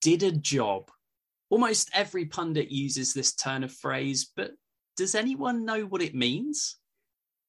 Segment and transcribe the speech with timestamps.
[0.00, 0.90] Did a job.
[1.50, 4.52] Almost every pundit uses this turn of phrase, but
[4.96, 6.76] does anyone know what it means?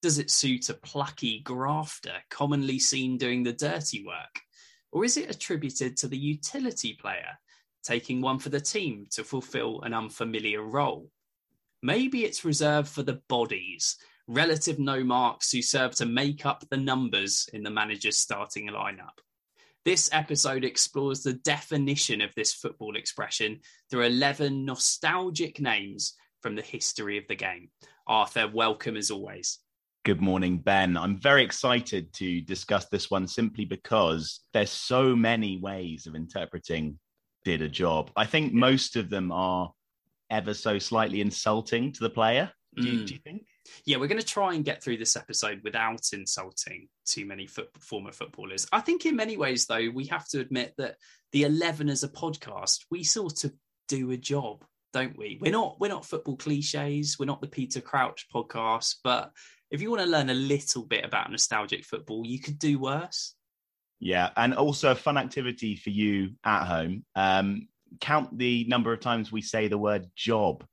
[0.01, 4.41] Does it suit a plucky grafter commonly seen doing the dirty work?
[4.91, 7.37] Or is it attributed to the utility player,
[7.83, 11.11] taking one for the team to fulfill an unfamiliar role?
[11.83, 13.97] Maybe it's reserved for the bodies,
[14.27, 19.19] relative no marks who serve to make up the numbers in the manager's starting lineup.
[19.85, 26.61] This episode explores the definition of this football expression through 11 nostalgic names from the
[26.61, 27.69] history of the game.
[28.05, 29.59] Arthur, welcome as always.
[30.03, 30.97] Good morning, Ben.
[30.97, 36.99] I'm very excited to discuss this one simply because there's so many ways of interpreting
[37.45, 38.11] did a job.
[38.17, 39.71] I think most of them are
[40.29, 42.51] ever so slightly insulting to the player.
[42.75, 43.07] Do, mm.
[43.07, 43.43] do you think?
[43.85, 47.69] Yeah, we're going to try and get through this episode without insulting too many foot,
[47.79, 48.67] former footballers.
[48.71, 50.95] I think, in many ways, though, we have to admit that
[51.31, 53.53] the Eleven as a podcast, we sort of
[53.87, 55.37] do a job, don't we?
[55.41, 57.17] We're not we're not football cliches.
[57.19, 59.31] We're not the Peter Crouch podcast, but
[59.71, 63.35] if you want to learn a little bit about nostalgic football, you could do worse.
[63.99, 67.05] Yeah, and also a fun activity for you at home.
[67.15, 67.67] Um,
[67.99, 70.65] count the number of times we say the word job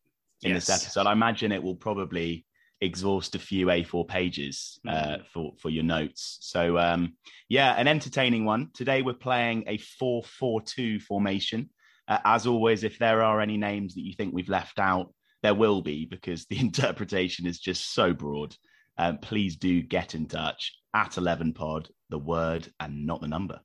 [0.42, 0.66] in yes.
[0.66, 1.06] this episode.
[1.06, 2.45] I imagine it will probably
[2.80, 5.26] exhaust a few A4 pages uh, mm.
[5.32, 6.38] for for your notes.
[6.40, 7.14] So um,
[7.48, 8.70] yeah, an entertaining one.
[8.74, 11.70] Today we're playing a 4-4-2 formation.
[12.08, 15.54] Uh, as always, if there are any names that you think we've left out, there
[15.54, 18.54] will be because the interpretation is just so broad.
[18.98, 23.60] Uh, please do get in touch at 11 pod, the word and not the number.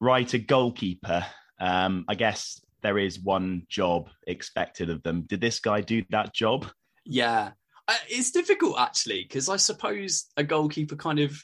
[0.00, 1.24] Right, a goalkeeper.
[1.60, 5.22] Um, I guess there is one job expected of them.
[5.22, 6.66] Did this guy do that job?
[7.04, 7.52] Yeah,
[8.08, 11.36] it's difficult actually because I suppose a goalkeeper kind of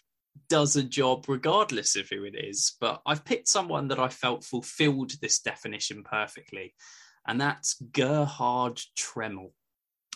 [0.49, 2.77] does a job regardless of who it is.
[2.81, 6.75] But I've picked someone that I felt fulfilled this definition perfectly,
[7.27, 9.53] and that's Gerhard Tremmel.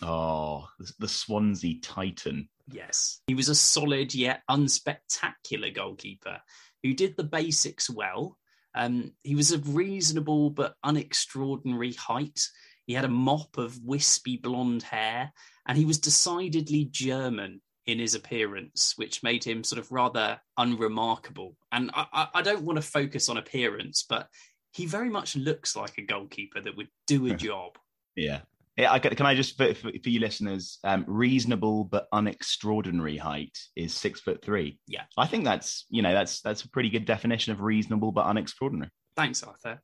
[0.01, 0.67] Oh,
[0.99, 2.49] the Swansea Titan.
[2.67, 3.21] Yes.
[3.27, 6.39] He was a solid yet unspectacular goalkeeper
[6.81, 8.37] who did the basics well
[8.75, 12.47] um, he was of reasonable but unextraordinary height.
[12.85, 15.31] He had a mop of wispy blonde hair,
[15.67, 21.55] and he was decidedly German in his appearance, which made him sort of rather unremarkable.
[21.71, 24.27] And I, I don't want to focus on appearance, but
[24.71, 27.77] he very much looks like a goalkeeper that would do a job.
[28.15, 28.39] Yeah, yeah,
[28.77, 33.93] I, can I just for, for, for you listeners, um, reasonable but unextraordinary height is
[33.93, 34.79] six foot three.
[34.87, 38.25] Yeah, I think that's you know that's that's a pretty good definition of reasonable but
[38.25, 38.89] unextraordinary.
[39.15, 39.79] Thanks, Arthur.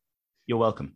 [0.47, 0.95] You're welcome.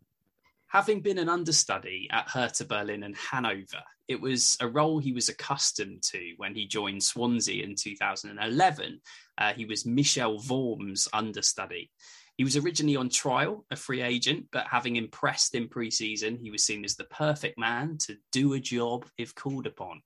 [0.68, 5.30] Having been an understudy at Hertha Berlin and Hanover, it was a role he was
[5.30, 9.00] accustomed to when he joined Swansea in 2011.
[9.38, 11.92] Uh, he was Michel Vorm's understudy.
[12.38, 16.64] He was originally on trial, a free agent, but having impressed in preseason, he was
[16.64, 20.02] seen as the perfect man to do a job if called upon.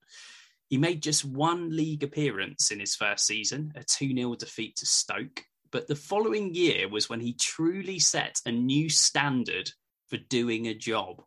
[0.68, 4.86] He made just one league appearance in his first season, a 2 0 defeat to
[4.86, 5.44] Stoke.
[5.72, 9.72] But the following year was when he truly set a new standard
[10.08, 11.24] for doing a job.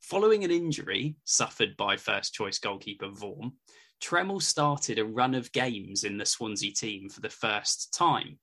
[0.00, 3.52] Following an injury suffered by first choice goalkeeper Vorm,
[4.00, 8.38] Tremmel started a run of games in the Swansea team for the first time.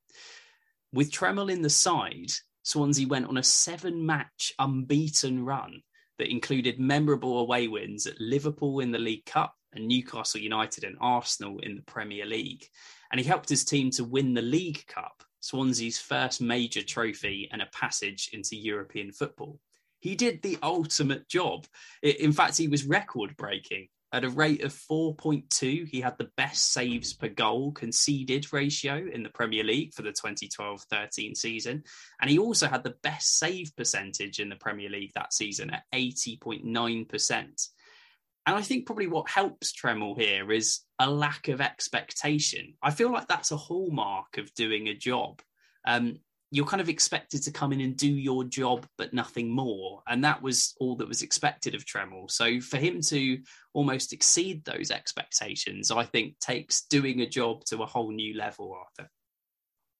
[0.93, 2.31] With Tremmel in the side,
[2.61, 5.81] Swansea went on a seven match unbeaten run
[6.19, 10.95] that included memorable away wins at Liverpool in the League Cup and Newcastle United and
[11.01, 12.67] Arsenal in the Premier League.
[13.11, 17.63] And he helped his team to win the League Cup, Swansea's first major trophy and
[17.63, 19.59] a passage into European football.
[19.99, 21.65] He did the ultimate job.
[22.03, 26.71] In fact, he was record breaking at a rate of 4.2, he had the best
[26.71, 31.83] saves per goal conceded ratio in the Premier League for the 2012 13 season.
[32.21, 35.83] And he also had the best save percentage in the Premier League that season at
[35.93, 37.69] 80.9%.
[38.45, 42.75] And I think probably what helps Tremmel here is a lack of expectation.
[42.83, 45.41] I feel like that's a hallmark of doing a job.
[45.85, 46.19] Um,
[46.53, 50.03] you're kind of expected to come in and do your job, but nothing more.
[50.07, 52.29] And that was all that was expected of Tremmel.
[52.29, 53.39] So for him to
[53.73, 58.71] almost exceed those expectations, I think takes doing a job to a whole new level,
[58.71, 59.09] Arthur.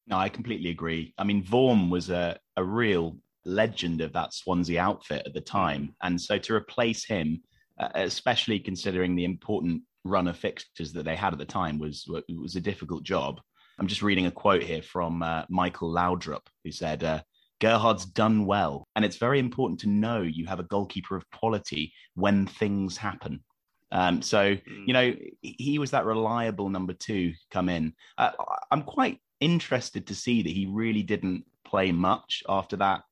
[0.06, 1.16] No, I completely agree.
[1.18, 5.96] I mean, Vorm was a, a real legend of that Swansea outfit at the time.
[6.04, 7.42] And so to replace him,
[7.80, 12.06] uh, especially considering the important run of fixtures that they had at the time, was
[12.30, 13.42] was a difficult job.
[13.80, 17.22] I'm just reading a quote here from uh, Michael Laudrup, who said, uh,
[17.60, 21.94] Gerhard's done well, and it's very important to know you have a goalkeeper of quality
[22.14, 23.44] when things happen.
[23.92, 24.88] Um, so, mm.
[24.88, 27.94] you know, he was that reliable number two come in.
[28.18, 28.32] Uh,
[28.72, 33.04] I'm quite interested to see that he really didn't play much after that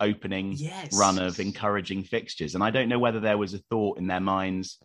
[0.00, 0.96] opening yes.
[0.96, 2.54] run of encouraging fixtures.
[2.54, 4.78] And I don't know whether there was a thought in their minds,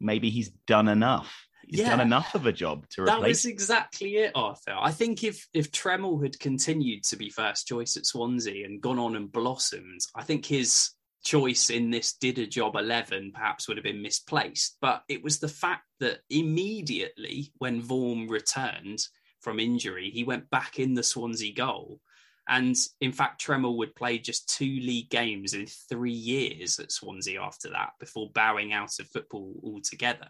[0.00, 1.46] maybe he's done enough.
[1.66, 1.90] He's yeah.
[1.90, 3.14] done enough of a job to replace.
[3.14, 4.76] That was exactly it, Arthur.
[4.78, 8.98] I think if if Tremmel had continued to be first choice at Swansea and gone
[8.98, 10.90] on and blossomed, I think his
[11.24, 14.76] choice in this did a job 11 perhaps would have been misplaced.
[14.80, 19.06] But it was the fact that immediately when Vorm returned
[19.40, 22.00] from injury, he went back in the Swansea goal.
[22.48, 27.40] And in fact, Tremmel would play just two league games in three years at Swansea
[27.40, 30.28] after that before bowing out of football altogether.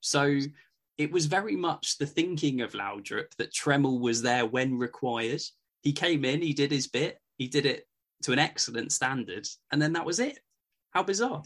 [0.00, 0.38] So
[0.98, 5.40] it was very much the thinking of Laudrup that Tremmel was there when required.
[5.82, 7.86] He came in, he did his bit, he did it
[8.24, 10.40] to an excellent standard, and then that was it.
[10.90, 11.42] How bizarre!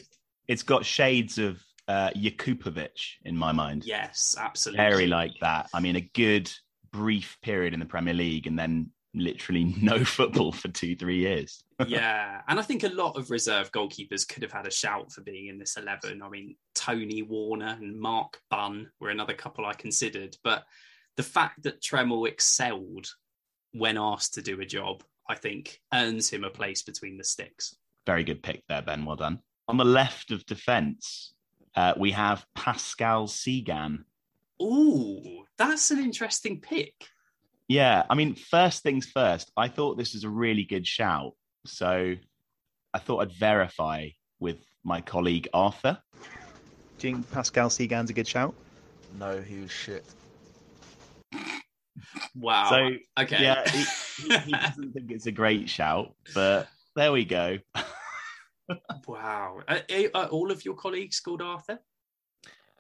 [0.49, 3.85] It's got shades of uh, Jakupovic in my mind.
[3.85, 4.85] Yes, absolutely.
[4.85, 5.69] Very like that.
[5.75, 6.51] I mean, a good
[6.91, 11.63] brief period in the Premier League, and then literally no football for two, three years.
[11.87, 12.41] yeah.
[12.49, 15.49] And I think a lot of reserve goalkeepers could have had a shout for being
[15.49, 16.23] in this 11.
[16.23, 20.37] I mean, Tony Warner and Mark Bunn were another couple I considered.
[20.43, 20.65] But
[21.17, 23.07] the fact that Tremmel excelled
[23.73, 27.77] when asked to do a job, I think earns him a place between the sticks.
[28.07, 29.05] Very good pick there, Ben.
[29.05, 29.41] Well done.
[29.69, 31.35] On the left of defence,
[31.77, 34.05] uh, we have Pascal Cygan.
[34.61, 36.95] Ooh, that's an interesting pick.
[37.69, 41.33] Yeah, I mean, first things first, I thought this was a really good shout.
[41.67, 42.15] So
[42.93, 44.09] I thought I'd verify
[44.41, 45.99] with my colleague Arthur.
[46.99, 48.55] Do you think Pascal Cygan's a good shout?
[49.19, 50.05] No, he was shit.
[52.35, 52.71] Wow.
[52.71, 53.43] So, okay.
[53.43, 53.85] Yeah, he,
[54.23, 56.67] he, he doesn't think it's a great shout, but
[56.97, 57.59] there we go.
[59.07, 59.61] wow.
[59.69, 59.81] Are,
[60.15, 61.79] are, all of your colleagues called Arthur?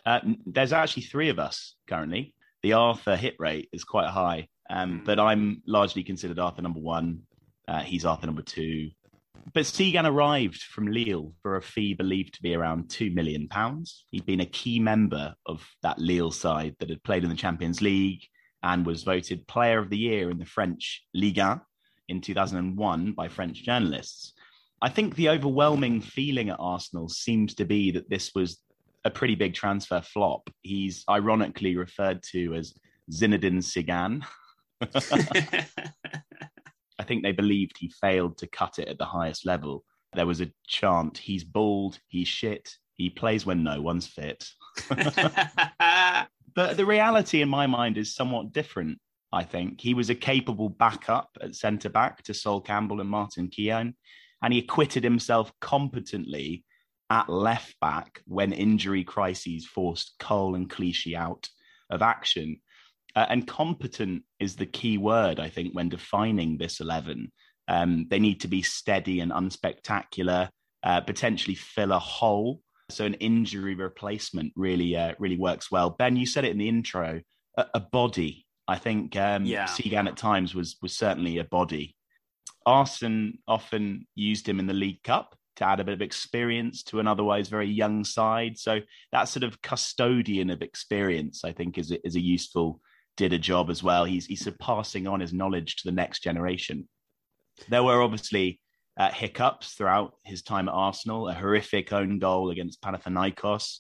[0.07, 2.35] Uh, there's actually three of us currently.
[2.63, 4.49] The Arthur hit rate is quite high.
[4.71, 5.05] Um, hmm.
[5.05, 7.23] but I'm largely considered Arthur number one.
[7.69, 8.91] Uh, he's Arthur number two.
[9.55, 14.07] But Cygan arrived from Lille for a fee believed to be around two million pounds.
[14.11, 17.81] He'd been a key member of that Lille side that had played in the Champions
[17.81, 18.23] League
[18.63, 21.61] and was voted Player of the Year in the French Ligue 1
[22.09, 24.33] in 2001 by French journalists.
[24.81, 28.59] I think the overwhelming feeling at Arsenal seems to be that this was
[29.05, 30.49] a pretty big transfer flop.
[30.63, 32.75] He's ironically referred to as
[33.11, 34.25] Zinedine Cygan.
[36.99, 39.85] I think they believed he failed to cut it at the highest level.
[40.15, 44.47] There was a chant, he's bald, he's shit, he plays when no one's fit.
[44.89, 48.99] but the reality in my mind is somewhat different,
[49.33, 49.81] I think.
[49.81, 53.95] He was a capable backup at centre back to Sol Campbell and Martin Keown,
[54.43, 56.65] and he acquitted himself competently
[57.11, 61.49] at left back when injury crises forced Cole and Clichy out
[61.91, 62.61] of action.
[63.15, 67.31] Uh, and competent is the key word, I think, when defining this 11.
[67.69, 70.49] Um, they need to be steady and unspectacular,
[70.83, 72.61] uh, potentially fill a hole.
[72.91, 75.91] So an injury replacement really, uh, really works well.
[75.91, 77.21] Ben, you said it in the intro,
[77.57, 78.47] a, a body.
[78.69, 79.67] I think um, yeah.
[79.67, 81.97] Cygan at times was was certainly a body.
[82.65, 87.01] Arsene often used him in the League Cup to add a bit of experience to
[87.01, 88.59] an otherwise very young side.
[88.59, 88.81] So
[89.11, 92.81] that sort of custodian of experience, I think, is a, is a useful
[93.17, 94.05] did a job as well.
[94.05, 96.89] He's he's passing on his knowledge to the next generation.
[97.69, 98.61] There were obviously
[98.97, 103.79] uh, hiccups throughout his time at Arsenal, a horrific own goal against Panathinaikos,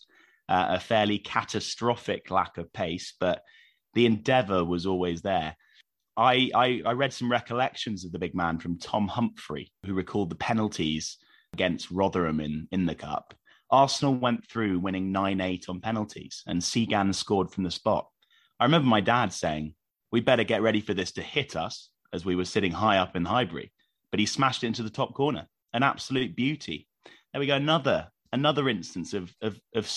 [0.48, 3.42] uh, a fairly catastrophic lack of pace, but
[3.94, 5.56] the endeavour was always there.
[6.16, 10.30] I, I, I read some recollections of the big man from Tom Humphrey, who recalled
[10.30, 11.16] the penalties
[11.54, 13.34] against Rotherham in, in the cup.
[13.70, 18.06] Arsenal went through winning 9 8 on penalties, and Cygan scored from the spot.
[18.62, 19.74] I remember my dad saying,
[20.12, 23.16] we better get ready for this to hit us as we were sitting high up
[23.16, 23.72] in Highbury.
[24.12, 25.48] But he smashed it into the top corner.
[25.72, 26.86] An absolute beauty.
[27.32, 27.56] There we go.
[27.56, 29.90] Another another instance of of, of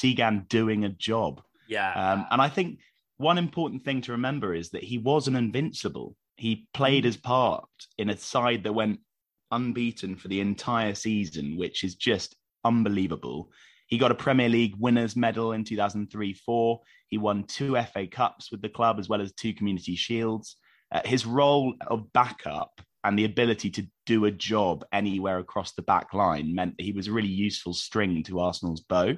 [0.47, 1.43] doing a job.
[1.67, 1.93] Yeah.
[1.93, 2.79] Um, and I think
[3.17, 6.15] one important thing to remember is that he wasn't invincible.
[6.37, 7.05] He played mm.
[7.05, 7.69] his part
[7.99, 8.99] in a side that went
[9.51, 13.51] unbeaten for the entire season, which is just unbelievable.
[13.85, 16.81] He got a Premier League winners medal in 2003 4.
[17.09, 20.57] He won two FA Cups with the club as well as two Community Shields.
[20.91, 22.71] Uh, his role of backup
[23.03, 26.91] and the ability to do a job anywhere across the back line meant that he
[26.91, 29.15] was a really useful string to Arsenal's bow.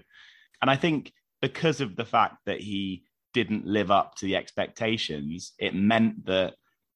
[0.62, 3.04] And I think because of the fact that he
[3.34, 6.56] didn't live up to the expectations, it meant that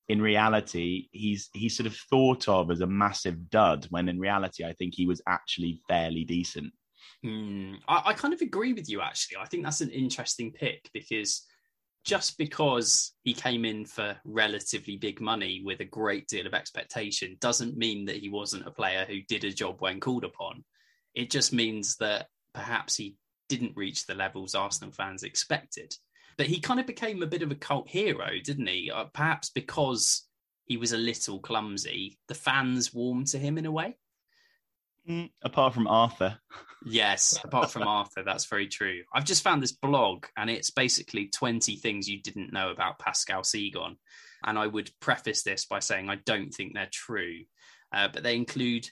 [0.09, 4.65] in reality he's he's sort of thought of as a massive dud when in reality
[4.65, 6.73] I think he was actually fairly decent.
[7.23, 7.75] Hmm.
[7.87, 9.37] I, I, kind of agree with you, actually.
[9.37, 11.45] I think that's an interesting pick because
[12.03, 17.37] just because he came in for relatively big money with a great deal of expectation
[17.39, 20.63] doesn't mean that he wasn't a player who did a job when called upon.
[21.13, 23.17] It just means that perhaps he
[23.49, 25.93] didn't reach the levels Arsenal fans expected.
[26.37, 28.89] But he kind of became a bit of a cult hero, didn't he?
[28.89, 30.25] Uh, perhaps because
[30.65, 33.97] he was a little clumsy, the fans warmed to him in a way.
[35.09, 36.37] Mm, apart from Arthur.
[36.85, 39.01] Yes, apart from Arthur, that's very true.
[39.13, 43.41] I've just found this blog and it's basically 20 things you didn't know about Pascal
[43.41, 43.97] Cygan.
[44.43, 47.41] And I would preface this by saying I don't think they're true,
[47.93, 48.89] uh, but they include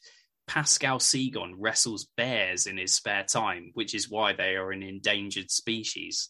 [0.48, 5.50] Pascal Cygan wrestles bears in his spare time, which is why they are an endangered
[5.50, 6.30] species.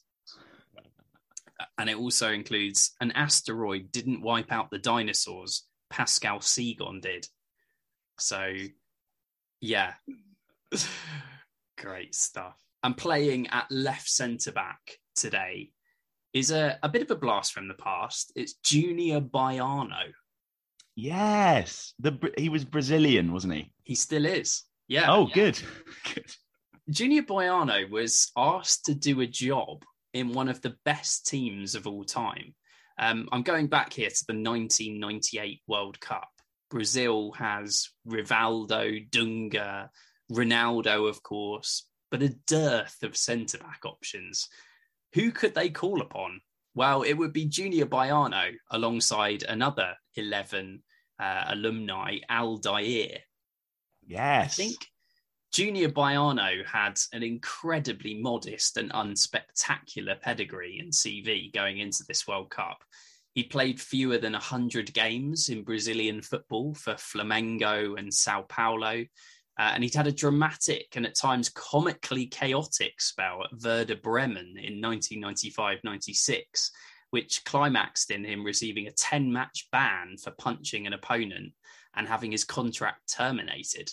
[1.78, 7.28] And it also includes an asteroid didn't wipe out the dinosaurs, Pascal Cygan did.
[8.18, 8.54] So
[9.62, 9.94] yeah.
[11.78, 12.56] Great stuff.
[12.84, 14.80] And playing at left centre back
[15.16, 15.72] today
[16.34, 18.32] is a, a bit of a blast from the past.
[18.36, 20.12] It's Junior Baiano.
[20.96, 21.94] Yes.
[22.00, 23.72] The he was Brazilian, wasn't he?
[23.84, 24.64] He still is.
[24.88, 25.12] Yeah.
[25.12, 25.34] Oh, yeah.
[25.34, 25.62] good.
[26.14, 26.32] good.
[26.90, 31.88] Junior Baiano was asked to do a job in one of the best teams of
[31.88, 32.56] all time.
[32.98, 36.30] Um, I'm going back here to the 1998 World Cup.
[36.70, 39.90] Brazil has Rivaldo, Dunga,
[40.32, 44.48] Ronaldo, of course, but a dearth of centre back options.
[45.14, 46.42] Who could they call upon?
[46.76, 50.84] Well, it would be Junior Baiano alongside another 11
[51.20, 53.20] uh, alumni, Aldair.
[54.06, 54.60] Yes.
[54.60, 54.78] I think
[55.52, 62.52] Junior Baiano had an incredibly modest and unspectacular pedigree and CV going into this World
[62.52, 62.84] Cup.
[63.34, 69.06] He played fewer than 100 games in Brazilian football for Flamengo and Sao Paulo.
[69.60, 74.56] Uh, and he'd had a dramatic and at times comically chaotic spell at Werder Bremen
[74.58, 76.72] in 1995 96,
[77.12, 81.52] which climaxed in him receiving a 10 match ban for punching an opponent
[81.96, 83.92] and having his contract terminated.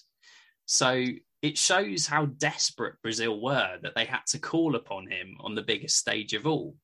[0.67, 1.05] So
[1.43, 5.63] it shows how desperate Brazil were that they had to call upon him on the
[5.63, 6.77] biggest stage of all.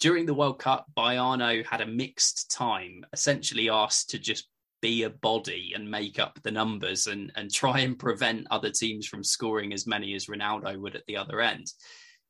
[0.00, 4.48] During the World Cup, Baiano had a mixed time, essentially asked to just
[4.80, 9.06] be a body and make up the numbers and, and try and prevent other teams
[9.06, 11.66] from scoring as many as Ronaldo would at the other end.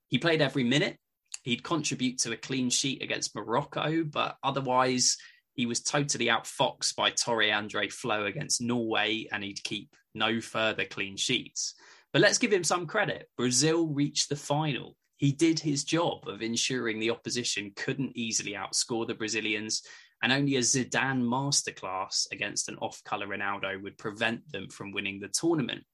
[0.08, 0.98] He played every minute.
[1.44, 5.16] He'd contribute to a clean sheet against Morocco, but otherwise
[5.54, 10.86] he was totally outfoxed by Tore Andre Flo against Norway, and he'd keep no further
[10.86, 11.74] clean sheets.
[12.12, 13.28] But let's give him some credit.
[13.36, 19.06] Brazil reached the final he did his job of ensuring the opposition couldn't easily outscore
[19.06, 19.82] the Brazilians,
[20.22, 25.20] and only a Zidane masterclass against an off colour Ronaldo would prevent them from winning
[25.20, 25.84] the tournament.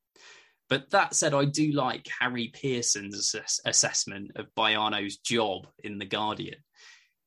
[0.68, 6.06] But that said, I do like Harry Pearson's assess- assessment of Baiano's job in The
[6.06, 6.58] Guardian.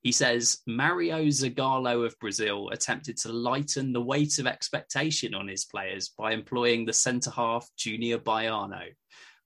[0.02, 5.66] He says Mario Zagallo of Brazil attempted to lighten the weight of expectation on his
[5.66, 8.86] players by employing the centre half Junior Baiano.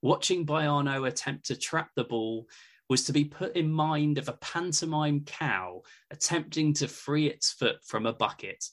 [0.04, 2.50] Watching Baiano attempt to trap the ball
[2.90, 5.82] was to be put in mind of a pantomime cow
[6.12, 8.66] attempting to free its foot from a bucket.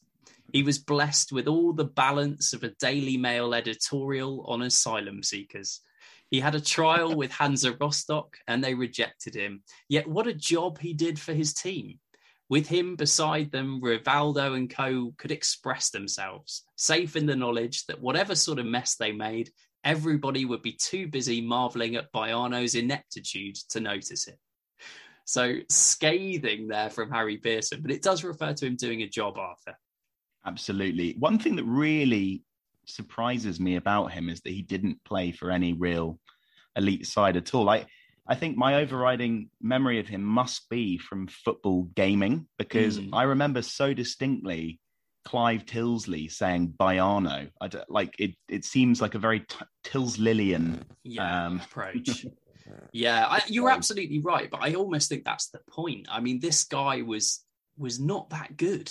[0.53, 5.83] He was blessed with all the balance of a Daily Mail editorial on asylum seekers.
[6.33, 9.63] He had a trial with Hansa Rostock and they rejected him.
[9.89, 12.01] Yet, what a job he did for his team.
[12.49, 18.01] With him beside them, Rivaldo and co could express themselves, safe in the knowledge that
[18.01, 19.53] whatever sort of mess they made,
[19.85, 24.39] everybody would be too busy marveling at Baiano's ineptitude to notice it.
[25.25, 29.39] So scathing there from Harry Pearson, but it does refer to him doing a job,
[29.39, 29.77] Arthur.
[30.45, 31.15] Absolutely.
[31.19, 32.43] One thing that really
[32.87, 36.19] surprises me about him is that he didn't play for any real
[36.77, 37.69] elite side at all.
[37.69, 37.87] I,
[38.27, 43.11] I think my overriding memory of him must be from football gaming because mm.
[43.13, 44.81] I remember so distinctly
[45.25, 47.51] Clive Tyldesley saying Baiano.
[47.61, 48.33] I like it.
[48.49, 52.27] It seems like a very t- Tyldeslilian yeah, um, approach.
[52.93, 56.07] yeah, I, you're absolutely right, but I almost think that's the point.
[56.11, 57.45] I mean, this guy was
[57.77, 58.91] was not that good,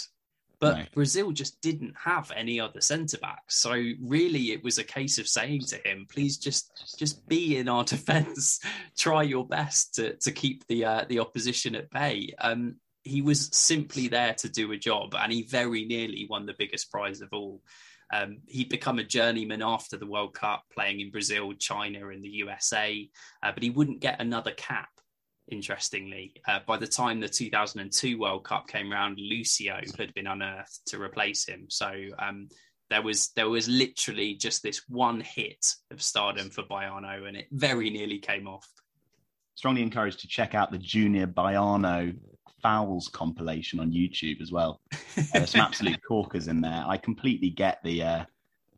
[0.59, 0.85] but no.
[0.93, 3.57] Brazil just didn't have any other centre backs.
[3.57, 3.71] So
[4.01, 7.83] really, it was a case of saying to him, "Please just just be in our
[7.95, 8.59] defence.
[8.97, 13.49] Try your best to to keep the uh, the opposition at bay." Um, he was
[13.55, 17.29] simply there to do a job, and he very nearly won the biggest prize of
[17.31, 17.61] all.
[18.11, 22.29] Um, he'd become a journeyman after the World Cup, playing in Brazil, China, and the
[22.29, 23.07] USA,
[23.43, 24.89] uh, but he wouldn't get another cap.
[25.51, 30.81] Interestingly, uh, by the time the 2002 World Cup came around, Lucio had been unearthed
[30.87, 31.65] to replace him.
[31.69, 32.49] So um,
[32.89, 37.47] there was there was literally just this one hit of stardom for Baiano, and it
[37.51, 38.67] very nearly came off.
[39.55, 42.15] Strongly encouraged to check out the Junior Baiano
[42.61, 44.81] fouls compilation on YouTube as well.
[45.17, 46.85] Uh, there's some absolute corkers in there.
[46.87, 48.25] I completely get the, uh,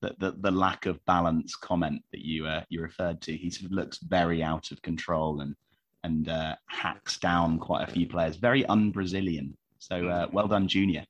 [0.01, 3.37] the, the the lack of balance comment that you uh, you referred to.
[3.37, 5.55] He sort of looks very out of control and
[6.03, 8.37] and uh, hacks down quite a few players.
[8.37, 9.55] Very un-Brazilian.
[9.77, 11.05] So uh, well done, Junior.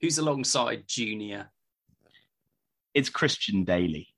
[0.00, 1.50] Who's alongside Junior?
[2.94, 4.08] It's Christian Dailly.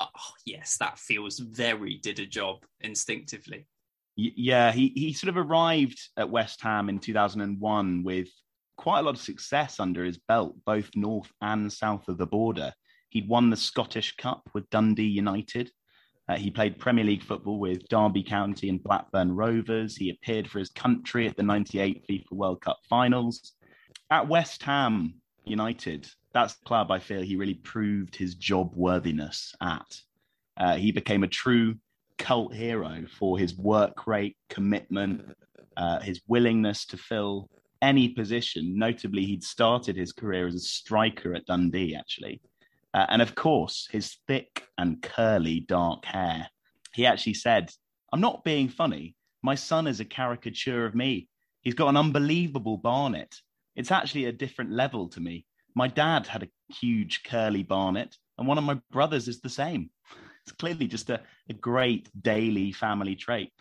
[0.00, 0.08] Oh,
[0.46, 3.66] yes, that feels very did a job instinctively.
[4.36, 8.28] Yeah, he, he sort of arrived at West Ham in 2001 with
[8.76, 12.72] quite a lot of success under his belt, both north and south of the border.
[13.10, 15.70] He'd won the Scottish Cup with Dundee United.
[16.28, 19.96] Uh, he played Premier League football with Derby County and Blackburn Rovers.
[19.96, 23.52] He appeared for his country at the 98 FIFA World Cup finals.
[24.10, 29.54] At West Ham United, that's the club I feel he really proved his job worthiness
[29.60, 30.00] at.
[30.56, 31.76] Uh, he became a true
[32.20, 35.34] cult hero for his work rate, commitment,
[35.76, 37.48] uh, his willingness to fill
[37.82, 38.78] any position.
[38.78, 42.42] Notably, he'd started his career as a striker at Dundee, actually.
[42.92, 46.48] Uh, and of course, his thick and curly dark hair.
[46.92, 47.70] He actually said,
[48.12, 49.14] I'm not being funny.
[49.42, 51.28] My son is a caricature of me.
[51.62, 53.34] He's got an unbelievable barnet.
[53.76, 55.46] It's actually a different level to me.
[55.74, 59.90] My dad had a huge curly barnet, and one of my brothers is the same.
[60.44, 63.52] It's clearly just a, a great Dailly family trait.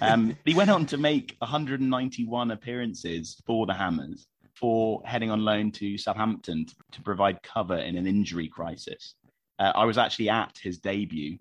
[0.00, 5.70] Um, he went on to make 191 appearances for the Hammers for heading on loan
[5.72, 9.14] to Southampton to, to provide cover in an injury crisis.
[9.58, 11.38] Uh, I was actually at his debut,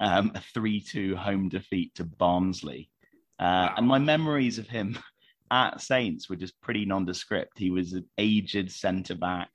[0.00, 2.90] um, a 3 2 home defeat to Barnsley.
[3.38, 3.74] Uh, wow.
[3.76, 4.98] And my memories of him
[5.50, 7.58] at Saints were just pretty nondescript.
[7.58, 9.48] He was an aged centre back,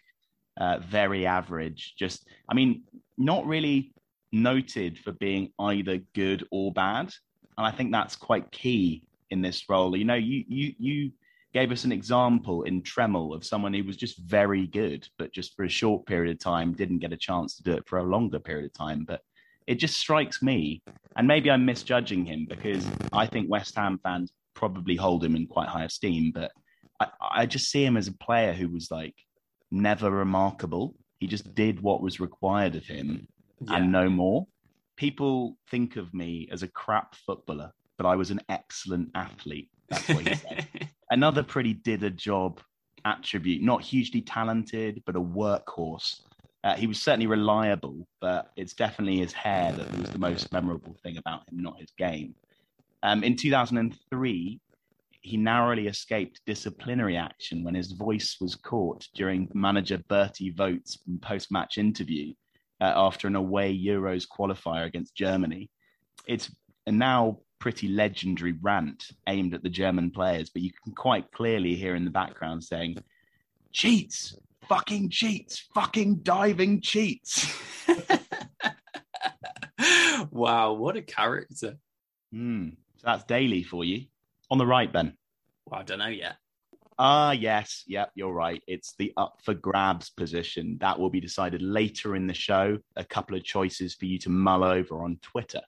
[0.59, 1.95] uh, very average.
[1.97, 2.83] Just, I mean,
[3.17, 3.93] not really
[4.31, 7.13] noted for being either good or bad.
[7.57, 9.95] And I think that's quite key in this role.
[9.95, 11.11] You know, you you you
[11.53, 15.55] gave us an example in Tremmel of someone who was just very good, but just
[15.55, 18.03] for a short period of time didn't get a chance to do it for a
[18.03, 19.03] longer period of time.
[19.05, 19.21] But
[19.67, 20.81] it just strikes me,
[21.17, 25.47] and maybe I'm misjudging him because I think West Ham fans probably hold him in
[25.47, 26.51] quite high esteem, but
[26.99, 29.15] I, I just see him as a player who was like
[29.71, 30.95] never remarkable.
[31.19, 33.27] He just did what was required of him
[33.61, 33.77] yeah.
[33.77, 34.47] and no more.
[34.97, 39.69] People think of me as a crap footballer, but I was an excellent athlete.
[39.89, 40.67] That's what he said.
[41.11, 42.61] Another pretty did a job
[43.05, 46.21] attribute, not hugely talented, but a workhorse.
[46.63, 50.95] Uh, he was certainly reliable, but it's definitely his hair that was the most memorable
[51.01, 52.35] thing about him, not his game.
[53.01, 54.59] Um, in 2003,
[55.21, 61.51] he narrowly escaped disciplinary action when his voice was caught during manager Berti Vogts' post
[61.51, 62.33] match interview
[62.81, 65.69] uh, after an away Euros qualifier against Germany.
[66.25, 66.53] It's
[66.87, 71.75] a now pretty legendary rant aimed at the German players, but you can quite clearly
[71.75, 72.97] hear in the background saying,
[73.71, 74.35] cheats,
[74.67, 77.55] fucking cheats, fucking diving cheats.
[80.31, 81.77] wow, what a character.
[82.33, 84.05] Mm, so that's Dailly for you.
[84.49, 85.15] On the right, Ben.
[85.65, 86.37] Well, I don't know yet.
[87.03, 87.83] Ah, yes.
[87.87, 88.61] Yep, you're right.
[88.67, 90.77] It's the up for grabs position.
[90.81, 92.77] That will be decided later in the show.
[92.95, 95.61] A couple of choices for you to mull over on Twitter.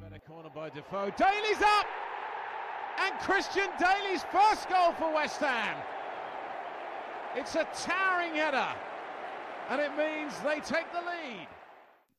[0.00, 1.10] Better corner by Defoe.
[1.16, 1.86] Dailly's up!
[3.00, 5.76] And Christian Dailly's first goal for West Ham.
[7.34, 8.68] It's a towering header.
[9.68, 11.48] And it means they take the lead.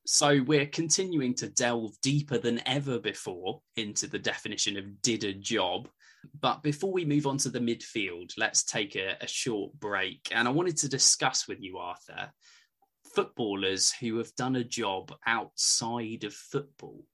[0.04, 5.32] So we're continuing to delve deeper than ever before into the definition of did a
[5.32, 5.88] job.
[6.40, 10.28] But before we move on to the midfield, let's take a, a short break.
[10.32, 12.30] And I wanted to discuss with you, Arthur,
[13.14, 17.04] footballers who have done a job outside of football.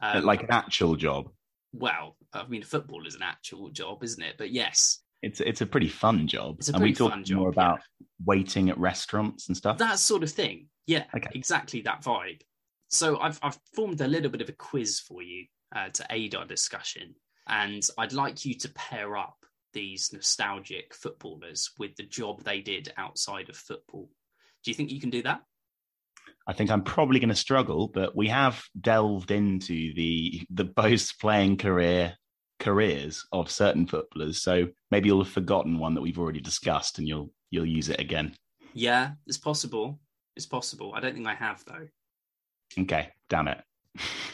[0.00, 1.30] Um, like an actual job.
[1.72, 4.34] Well, I mean, football is an actual job, isn't it?
[4.38, 6.56] But yes, it's it's a pretty fun job.
[6.58, 8.06] It's a and we talk more about yeah.
[8.24, 9.78] waiting at restaurants and stuff.
[9.78, 10.68] That sort of thing.
[10.86, 11.30] Yeah, okay.
[11.34, 12.42] exactly that vibe.
[12.88, 16.34] So I've I've formed a little bit of a quiz for you uh, to aid
[16.34, 17.14] our discussion,
[17.48, 19.36] and I'd like you to pair up
[19.72, 24.10] these nostalgic footballers with the job they did outside of football.
[24.62, 25.42] Do you think you can do that?
[26.46, 31.20] I think I'm probably going to struggle, but we have delved into the the post
[31.20, 32.14] playing career
[32.58, 34.42] careers of certain footballers.
[34.42, 38.00] So maybe you'll have forgotten one that we've already discussed, and you'll you'll use it
[38.00, 38.34] again.
[38.74, 40.00] Yeah, it's possible.
[40.36, 40.92] It's possible.
[40.94, 41.88] I don't think I have though.
[42.78, 43.62] Okay, damn it.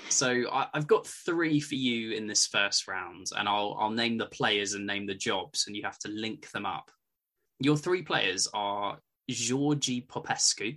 [0.09, 4.17] so I, have got three for you in this first round, and I'll I'll name
[4.19, 6.91] the players and name the jobs, and you have to link them up.
[7.61, 10.75] Your three players are Georgi Popescu,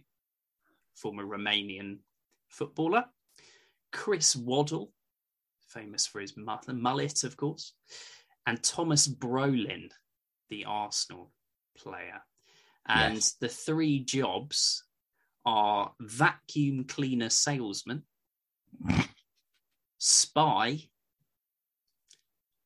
[0.96, 2.00] former Romanian
[2.50, 3.06] footballer,
[3.92, 4.92] Chris Waddle,
[5.70, 7.74] famous for his mu- mullet, of course,
[8.48, 9.92] and Tomas Brolin,
[10.50, 11.32] the Arsenal
[11.78, 12.22] player.
[12.88, 13.34] And Yes.
[13.34, 14.84] the three jobs
[15.46, 18.04] are vacuum cleaner salesman,
[19.98, 20.80] spy,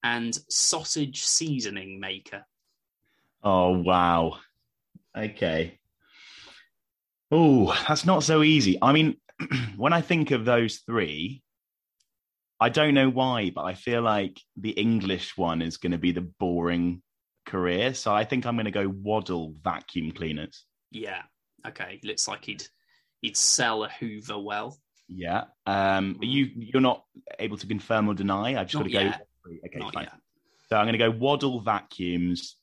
[0.04, 2.46] and sausage seasoning maker.
[3.44, 4.38] Oh wow.
[5.18, 5.80] Okay.
[7.32, 8.78] Oh, that's not so easy.
[8.82, 9.18] I mean,
[9.78, 11.42] when I think of those three,
[12.60, 16.12] I don't know why, but I feel like the English one is going to be
[16.12, 17.02] the boring
[17.46, 17.94] career.
[17.94, 20.66] So I think I'm going to go Waddle vacuum cleaners.
[20.92, 21.24] Yeah.
[21.68, 22.00] Okay.
[22.04, 22.64] Looks like he'd
[23.22, 24.78] he'd sell a Hoover well.
[25.08, 25.46] Yeah.
[25.66, 27.06] Um, you you're not
[27.40, 28.60] able to confirm or deny.
[28.60, 29.00] I've just got to go.
[29.66, 30.04] Okay, Not fine.
[30.06, 30.14] yet.
[30.70, 32.58] So I'm going to go Waddle vacuums,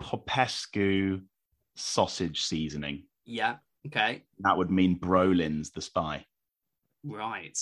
[0.00, 1.20] Popescu
[1.74, 3.04] sausage seasoning.
[3.24, 3.56] Yeah.
[3.86, 4.22] Okay.
[4.40, 6.24] That would mean Brolin's the spy.
[7.04, 7.58] Right.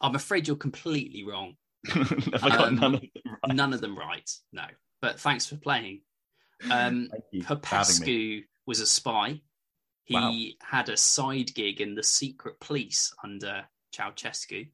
[0.00, 1.56] I'm afraid you're completely wrong.
[1.88, 3.10] I Um, none of them
[3.42, 3.54] right?
[3.54, 4.30] None of them right.
[4.52, 4.64] No.
[5.00, 6.02] But thanks for playing.
[6.70, 7.56] Um, Thank you for.
[7.56, 9.40] Popescu was a spy.
[10.04, 10.32] He Wow.
[10.68, 14.70] had a side gig in the secret police under Ceausescu.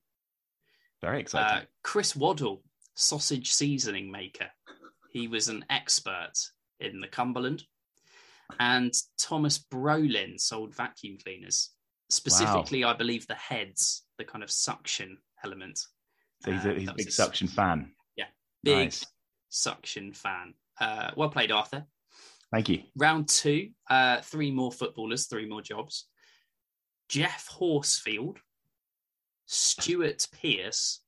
[1.00, 1.68] Very Uh, exciting.
[1.82, 2.64] Chris Waddle,
[2.96, 4.50] sausage seasoning maker.
[5.12, 6.32] He was an expert
[6.80, 7.64] in the Cumberland.
[8.58, 11.70] And Tomas Brolin sold vacuum cleaners.
[12.10, 15.78] Specifically, I believe the heads, the kind of suction element.
[16.42, 17.94] so he's uh, a, he's a big suction fan.
[18.16, 18.28] Yeah,
[18.62, 19.04] big Nice.
[19.50, 20.54] suction fan.
[20.80, 21.86] Uh, well played, Arthur.
[22.52, 22.82] Thank you.
[22.96, 26.06] Round two, uh, three more footballers, three more jobs.
[27.08, 28.38] Geoff Horsfield,
[29.46, 31.00] Stuart Pearce,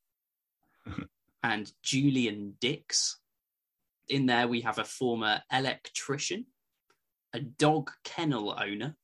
[1.42, 3.18] and Julian Dicks.
[4.08, 6.46] In there, we have a former electrician,
[7.32, 8.96] a dog kennel owner,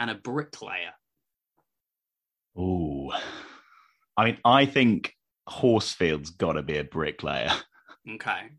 [0.00, 0.92] and a bricklayer.
[2.56, 3.12] Oh,
[4.16, 5.14] I mean, I think
[5.48, 7.52] Horsfield's got to be a bricklayer.
[8.14, 8.50] Okay.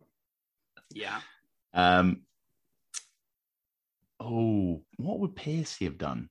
[0.91, 1.19] Yeah.
[1.73, 2.21] Um,
[4.25, 6.29] oh, what would Pearcey have done?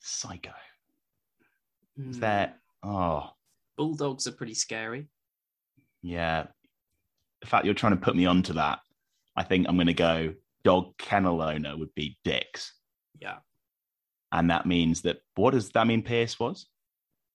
[0.00, 0.52] Psycho.
[1.98, 2.20] Is Hmm.
[2.20, 2.58] that?
[2.82, 3.30] Oh,
[3.76, 5.08] Bulldogs are pretty scary.
[6.02, 6.46] yeah.
[7.40, 8.80] The fact you're trying to put me onto that,
[9.34, 12.74] I think I'm going to go dog kennel owner would be Dicks.
[13.18, 13.38] Yeah.
[14.30, 16.66] And that means that, what does that mean Pearce was?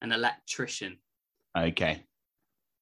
[0.04, 1.00] An electrician.
[1.58, 2.04] Okay.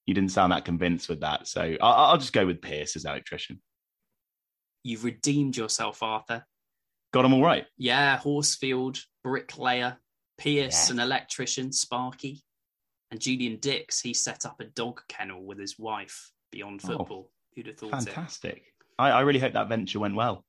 [0.06, 1.47] You didn't sound that convinced with that.
[1.47, 3.62] So I'll, I'll just go with Pearce as electrician.
[4.84, 6.45] You've redeemed yourself, Arthur.
[7.13, 7.65] Got them all right.
[7.78, 9.97] Yeah, Horsfield, bricklayer,
[10.38, 10.95] Pearce, Yeah.
[10.95, 12.43] an electrician, Sparky,
[13.12, 14.02] and Julian Dicks.
[14.02, 17.32] He set up a dog kennel with his wife beyond Oh, football.
[17.56, 18.06] Who'd have thought it?
[18.06, 18.73] Fantastic.
[18.97, 20.43] I, I really hope that venture went well.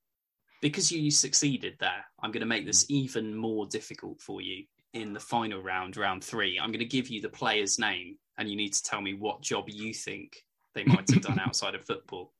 [0.61, 2.91] Because you succeeded there, I'm going to make this mm.
[2.91, 6.59] even more difficult for you in the final round, round three.
[6.59, 9.41] I'm going to give you the player's name, and you need to tell me what
[9.41, 12.33] job you think they might have done outside of football.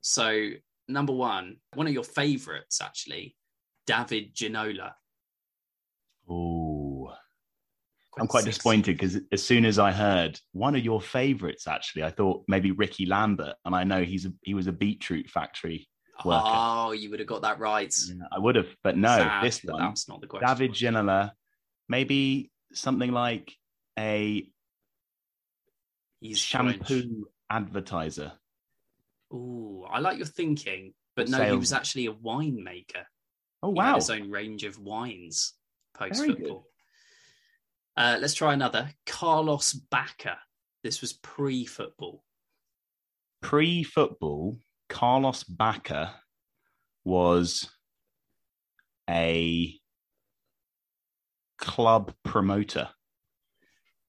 [0.00, 0.50] So,
[0.88, 3.36] number one, one of your favourites, actually,
[3.86, 4.92] David Ginola.
[6.28, 7.12] Oh,
[8.18, 12.10] I'm quite disappointed because as soon as I heard one of your favourites, actually, I
[12.10, 15.88] thought maybe Ricky Lambert, and I know he's a, he was a beetroot factory.
[16.24, 16.42] worker.
[16.46, 17.94] Oh, you would have got that right.
[18.32, 20.48] I would have, but no, Sad this one, That's not the question.
[20.48, 21.32] David Ginola,
[21.88, 23.52] maybe something like
[23.98, 24.48] a
[26.20, 28.32] He's shampoo advertiser.
[29.32, 33.04] Ooh, I like your thinking, but no, he was actually a winemaker.
[33.62, 33.94] Oh He had wow!
[33.96, 35.54] his own range of wines
[35.94, 36.66] post football.
[37.96, 38.90] Uh, let's try another.
[39.06, 40.36] Carlos Bacca.
[40.82, 42.22] This was pre-football.
[43.42, 44.58] Pre-football,
[44.88, 46.12] Carlos Bacca
[47.04, 47.68] was
[49.08, 49.74] a
[51.58, 52.88] club promoter.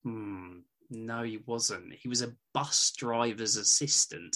[0.03, 0.59] Hmm.
[0.89, 1.93] No, he wasn't.
[1.93, 4.35] He was a bus driver's assistant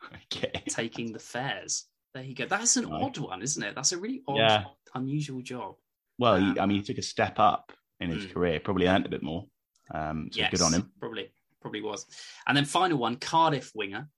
[0.32, 0.62] Okay.
[0.68, 1.86] taking the fares.
[2.14, 2.46] There you go.
[2.46, 3.02] That's an Right.
[3.04, 3.74] odd one, isn't it?
[3.74, 4.64] That's a really odd, Yeah.
[4.94, 5.76] unusual job.
[6.18, 8.32] Well, he, Um, I mean, he took a step up in his Hmm.
[8.32, 8.60] career.
[8.60, 9.46] Probably earned a bit more.
[9.90, 10.92] Um, so good on him.
[10.98, 12.06] Probably, probably was.
[12.46, 14.10] And then final one, Cardiff winger,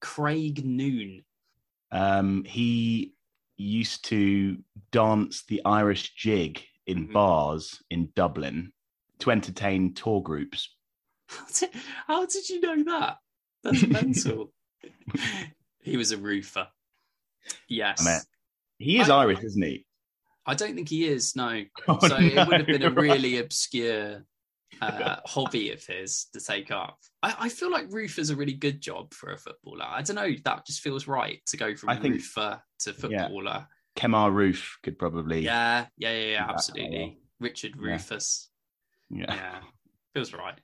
[0.00, 1.24] Craig Noone.
[1.90, 3.14] Um, he
[3.56, 7.12] used to dance the Irish jig in Mhm.
[7.12, 8.72] bars in Dublin
[9.20, 10.74] to entertain tour groups.
[11.28, 11.70] How did,
[12.06, 13.18] how did you know that?
[13.62, 14.52] That's mental.
[15.82, 16.68] He was a roofer.
[17.68, 18.26] Yes.
[18.78, 19.84] He is I- Irish, isn't he?
[20.44, 21.62] I don't think he is, no.
[21.88, 22.96] Oh, So it would have been a right.
[23.12, 24.24] really obscure
[24.80, 26.98] uh, hobby of his to take up.
[27.22, 29.84] I, I feel like roofer's a really good job for a footballer.
[29.86, 33.68] I don't know, that just feels right to go from I think- roofer to footballer.
[33.94, 35.40] Kemar Roofe could probably.
[35.44, 37.18] Yeah, yeah, yeah, yeah, that absolutely.
[37.40, 37.92] Richard Yeah.
[37.92, 38.48] Rufus.
[39.10, 39.26] Yeah.
[39.28, 39.58] yeah.
[40.14, 40.58] Feels right.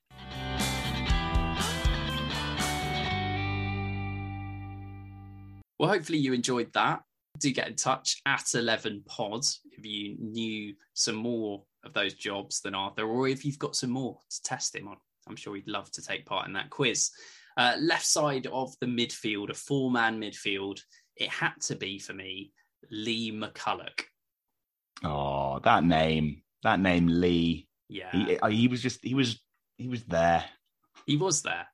[5.79, 7.03] Well, hopefully you enjoyed that.
[7.39, 12.61] Do get in touch at 11 pods if you knew some more of those jobs
[12.61, 14.97] than Arthur, or if you've got some more to test him on.
[15.29, 17.11] I'm sure he'd love to take part in that quiz.
[17.57, 20.81] Uh, left side of the midfield, a four man midfield,
[21.17, 22.53] it had to be for me
[22.91, 24.03] Lee McCulloch.
[25.05, 27.69] Oh, that name, that name, Lee.
[27.89, 28.11] Yeah.
[28.13, 29.41] He, uh, he was just, he was,
[29.77, 30.45] he was there.
[31.07, 31.67] He was there.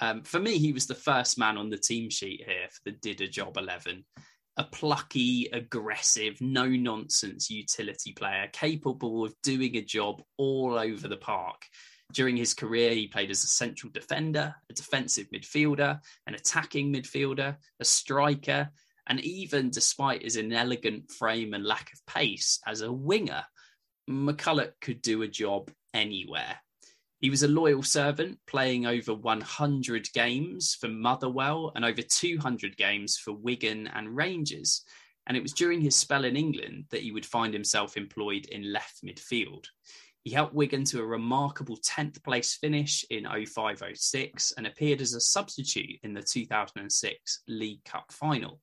[0.00, 2.92] Um, for me, he was the first man on the team sheet here for the
[2.92, 4.04] Did a Job 11.
[4.58, 11.16] A plucky, aggressive, no nonsense utility player capable of doing a job all over the
[11.16, 11.62] park.
[12.12, 17.56] During his career, he played as a central defender, a defensive midfielder, an attacking midfielder,
[17.80, 18.70] a striker,
[19.08, 23.44] and even despite his inelegant frame and lack of pace, as a winger.
[24.08, 26.56] McCulloch could do a job anywhere.
[27.26, 33.18] He was a loyal servant, playing over 100 games for Motherwell and over 200 games
[33.18, 34.82] for Wigan and Rangers.
[35.26, 38.72] And it was during his spell in England that he would find himself employed in
[38.72, 39.64] left midfield.
[40.22, 45.14] He helped Wigan to a remarkable 10th place finish in 05 06 and appeared as
[45.14, 48.60] a substitute in the 2006 League Cup final.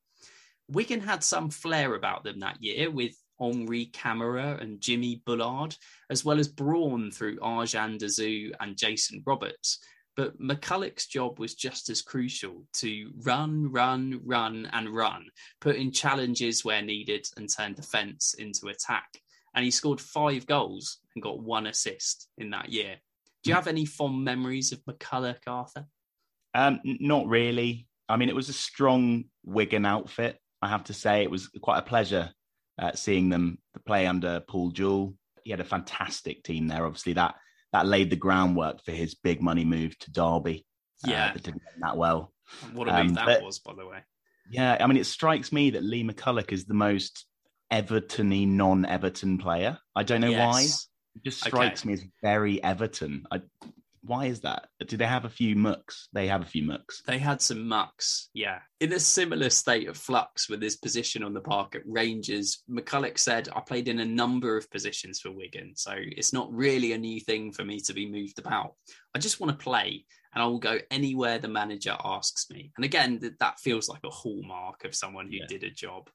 [0.68, 5.76] Wigan had some flair about them that year, with Henri Camara and Jimmy Bullard,
[6.10, 9.78] as well as brawn through Arjan de Zeeuw and Jason Roberts.
[10.16, 15.26] But McCulloch's job was just as crucial to run, run, run, and run,
[15.60, 19.08] put in challenges where needed and turn defence into attack.
[19.54, 22.96] And he scored five goals and got one assist in that year.
[23.42, 25.86] Do you have any fond memories of McCulloch, Arthur?
[26.54, 27.88] Um, not really.
[28.08, 30.38] I mean, it was a strong Wigan outfit.
[30.62, 32.32] I have to say, it was quite a pleasure
[32.78, 35.14] uh, seeing them play under Paul Jewell.
[35.44, 36.86] He had a fantastic team there.
[36.86, 37.34] Obviously, that
[37.72, 40.64] that laid the groundwork for his big money move to Derby.
[41.06, 42.32] Uh, yeah, uh, that didn't end that well.
[42.72, 43.98] What a move um, that but, was, by the way.
[44.50, 47.26] Yeah, I mean, it strikes me that Lee McCulloch is the most
[47.72, 49.78] Evertony non-Everton player.
[49.96, 50.38] I don't know yes.
[50.38, 50.62] why.
[51.16, 51.88] It just strikes okay.
[51.88, 53.24] me as very Everton.
[53.30, 53.40] I,
[54.04, 54.68] why is that?
[54.86, 56.08] Do they have a few mucks?
[56.12, 57.02] They have a few mucks.
[57.06, 58.58] They had some mucks, yeah.
[58.80, 63.18] In a similar state of flux with his position on the park at Rangers, McCulloch
[63.18, 66.98] said, I played in a number of positions for Wigan, so it's not really a
[66.98, 68.74] new thing for me to be moved about.
[69.14, 72.72] I just want to play and I will go anywhere the manager asks me.
[72.76, 75.46] And again, that feels like a hallmark of someone who yeah.
[75.48, 76.10] did a job.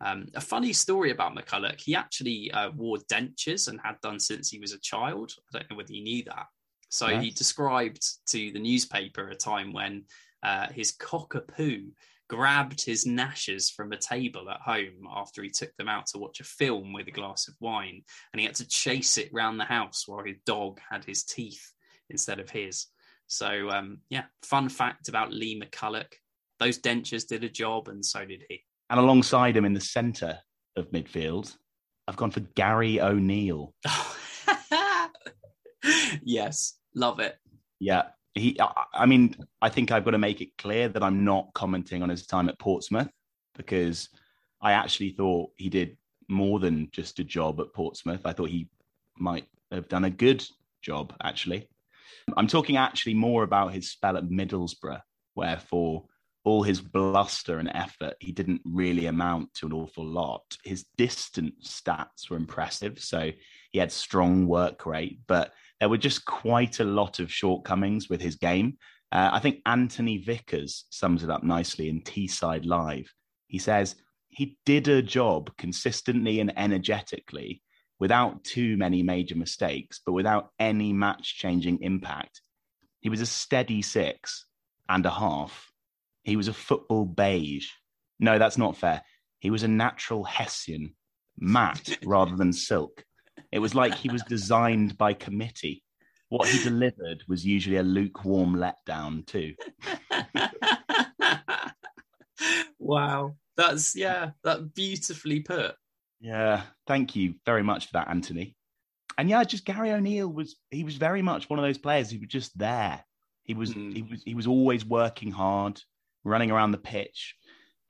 [0.00, 4.48] Um, a funny story about McCulloch, he actually uh, wore dentures and had done since
[4.48, 5.32] he was a child.
[5.52, 6.46] I don't know whether you knew that.
[6.88, 10.04] So he described to the newspaper a time when
[10.42, 11.90] uh, his cockapoo
[12.28, 16.40] grabbed his gnashers from a table at home after he took them out to watch
[16.40, 19.64] a film with a glass of wine, and he had to chase it round the
[19.64, 21.72] house while his dog had his teeth
[22.10, 22.86] instead of his.
[23.26, 26.12] So um, yeah, fun fact about Lee McCulloch:
[26.58, 28.64] those dentures did a job, and so did he.
[28.90, 30.38] And alongside him in the centre
[30.76, 31.54] of midfield,
[32.06, 33.74] I've gone for Gary O'Neill.
[36.22, 37.36] yes, love it.
[37.80, 38.02] Yeah.
[38.34, 38.58] He,
[38.94, 42.08] I mean, I think I've got to make it clear that I'm not commenting on
[42.08, 43.08] his time at Portsmouth
[43.56, 44.10] because
[44.60, 45.96] I actually thought he did
[46.28, 48.20] more than just a job at Portsmouth.
[48.24, 48.68] I thought he
[49.16, 50.44] might have done a good
[50.82, 51.68] job, actually.
[52.36, 55.00] I'm talking actually more about his spell at Middlesbrough,
[55.34, 56.04] where for
[56.44, 60.44] all his bluster and effort, he didn't really amount to an awful lot.
[60.64, 63.00] His distance stats were impressive.
[63.00, 63.32] So
[63.72, 68.20] he had strong work rate, but there were just quite a lot of shortcomings with
[68.20, 68.78] his game.
[69.12, 73.12] Uh, I think Anthony Vickers sums it up nicely in Teesside Live.
[73.46, 73.96] He says
[74.28, 77.62] he did a job consistently and energetically
[77.98, 82.42] without too many major mistakes, but without any match changing impact.
[83.00, 84.46] He was a steady six
[84.88, 85.72] and a half.
[86.24, 87.68] He was a football beige.
[88.20, 89.02] No, that's not fair.
[89.40, 90.94] He was a natural Hessian,
[91.38, 93.04] matte rather than silk.
[93.52, 95.82] It was like he was designed by committee.
[96.28, 99.54] What he delivered was usually a lukewarm letdown, too.
[102.78, 103.34] wow.
[103.56, 105.74] That's, yeah, that beautifully put.
[106.20, 106.62] Yeah.
[106.86, 108.54] Thank you very much for that, Anthony.
[109.16, 112.20] And yeah, just Gary O'Neill was, he was very much one of those players who
[112.20, 113.02] was just there.
[113.42, 113.94] He was, mm.
[113.94, 115.80] he was, he was always working hard,
[116.24, 117.34] running around the pitch.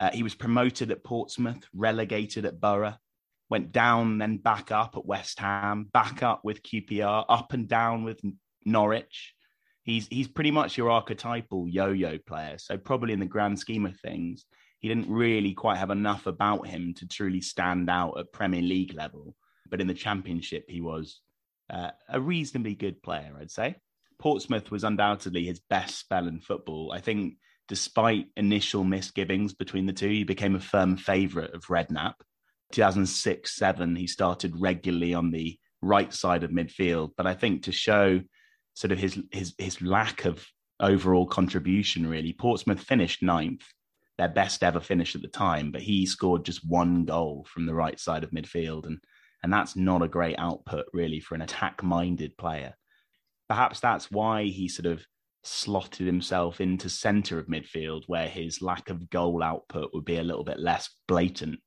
[0.01, 2.95] Uh, he was promoted at Portsmouth, relegated at Boro
[3.51, 8.05] went down, then back up at West Ham, back up with QPR, up and down
[8.05, 8.21] with
[8.65, 9.35] Norwich.
[9.83, 12.59] He's he's pretty much your archetypal yo-yo player.
[12.59, 14.45] So probably in the grand scheme of things,
[14.81, 18.95] he didn't really quite have enough about him to truly stand out at Premier League
[18.95, 19.35] level.
[19.71, 21.21] But in the Championship, he was
[21.71, 23.77] uh, a reasonably good player, I'd say.
[24.19, 26.93] Portsmouth was undoubtedly his best spell in football.
[26.93, 27.37] I think,
[27.69, 32.15] despite initial misgivings between the two, he became a firm favourite of Redknapp.
[32.73, 37.11] 2006 7, he started regularly on the right side of midfield.
[37.17, 38.21] But I think to show
[38.75, 40.45] sort of his his his lack of
[40.81, 43.65] overall contribution, really, Portsmouth finished ninth,
[44.17, 47.75] their best ever finish at the time, but he scored just one goal from the
[47.75, 48.87] right side of midfield.
[48.87, 48.99] And
[49.43, 52.75] and that's not a great output, really, for an attack minded player.
[53.49, 55.05] Perhaps that's why he sort of
[55.45, 60.25] slotted himself into centre of midfield, where his lack of goal output would be a
[60.25, 61.61] little bit less blatant.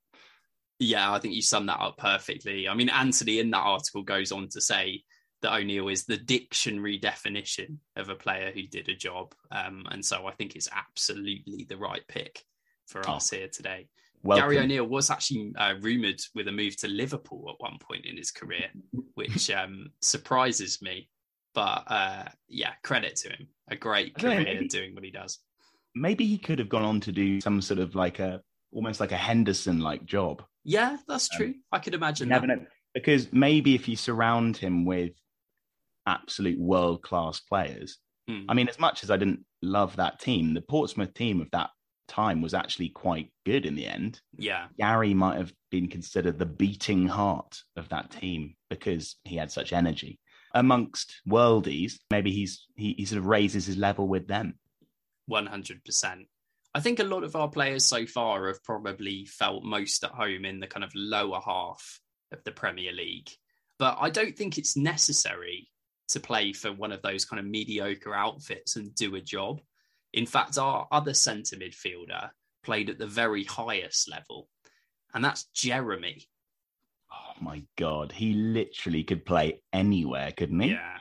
[0.82, 2.68] Yeah, I think you sum that up perfectly.
[2.68, 5.04] I mean, Anthony in that article goes on to say
[5.44, 9.36] that O'Neill is the dictionary definition of a player who did a job.
[9.52, 12.44] Um, and so I think it's absolutely the right pick
[12.88, 13.14] for oh.
[13.14, 13.90] us here today.
[14.24, 14.50] Welcome.
[14.50, 18.18] Gary O'Neill was actually uh, rumoured with a move to Liverpool at one point in
[18.18, 18.66] his career,
[19.14, 21.10] which um, surprises me.
[21.54, 23.48] But uh, yeah, credit to him.
[23.70, 25.38] A great career know, maybe, doing what he does.
[25.94, 28.42] Maybe he could have gone on to do some sort of like a
[28.72, 30.44] almost like a Henderson like job.
[30.64, 31.48] Yeah, that's um, true.
[31.48, 32.46] Um, I could imagine that.
[32.46, 35.12] Know, because maybe if you surround him with
[36.06, 37.98] absolute world class players,
[38.30, 38.46] mm.
[38.50, 41.70] I mean, as much as I didn't love that team, the Portsmouth team of that
[42.08, 44.20] time was actually quite good in the end.
[44.38, 44.68] Yeah.
[44.78, 49.72] Gary might have been considered the beating heart of that team because he had such
[49.72, 50.20] energy.
[50.54, 54.56] Amongst worldies, maybe he's he, he sort of raises his level with them.
[55.32, 56.26] 100%.
[56.74, 60.46] I think a lot of our players so far have probably felt most at home
[60.46, 62.00] in the kind of lower half
[62.32, 63.30] of the Premier League.
[63.78, 65.70] But I don't think it's necessary
[66.10, 69.62] to play for one of those kind of mediocre outfits and do a job.
[70.14, 72.30] In fact, our other centre midfielder
[72.64, 74.48] played at the very highest level,
[75.14, 76.28] and that's Jeremy.
[77.12, 78.12] Oh my God.
[78.12, 80.72] He literally could play anywhere, couldn't he?
[80.72, 80.98] Yeah.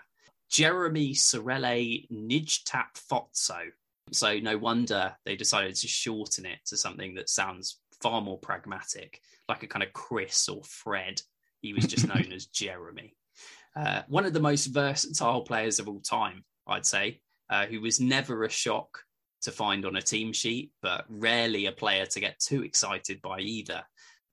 [0.51, 3.71] Jeremy Sorelle Njitap Fotso.
[4.13, 9.21] So no wonder they decided to shorten it to something that sounds far more pragmatic,
[9.49, 11.21] like a kind of Chris or Fred.
[11.61, 13.15] He was just known as Jeremy.
[13.77, 18.01] Uh, one of the most versatile players of all time, I'd say uh, who was
[18.01, 19.03] never a shock
[19.43, 23.41] to find on a team sheet, but rarely a player to get too excited by
[23.41, 23.83] either.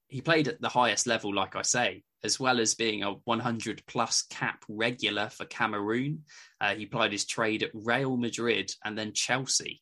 [0.08, 3.84] He played at the highest level, like I say, as well as being a 100
[3.88, 6.24] plus cap regular for Cameroon.
[6.60, 9.82] Uh, he plied his trade at Real Madrid and then Chelsea.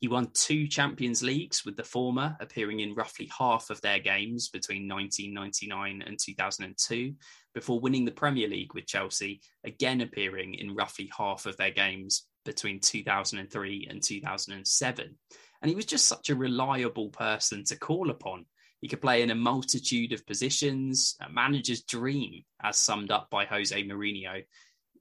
[0.00, 4.48] He won two Champions Leagues, with the former appearing in roughly half of their games
[4.48, 7.14] between 1999 and 2002,
[7.52, 12.28] before winning the Premier League with Chelsea, again appearing in roughly half of their games
[12.44, 15.16] between 2003 and 2007.
[15.60, 18.46] And he was just such a reliable person to call upon.
[18.80, 23.44] He could play in a multitude of positions, a manager's dream, as summed up by
[23.44, 24.44] Jose Mourinho.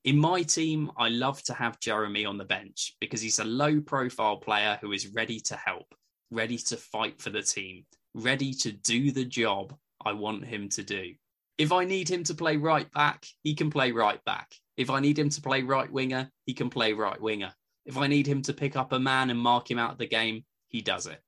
[0.04, 3.82] In my team, I love to have Jeremy on the bench because he's a low
[3.82, 5.94] profile player who is ready to help,
[6.32, 10.84] ready to fight for the team, ready to do the job I want him to
[10.84, 11.14] do.
[11.58, 14.54] If I need him to play right back, he can play right back.
[14.78, 17.52] If I need him to play right winger, he can play right winger.
[17.86, 20.08] If I need him to pick up a man and mark him out of the
[20.08, 21.20] game, he does it.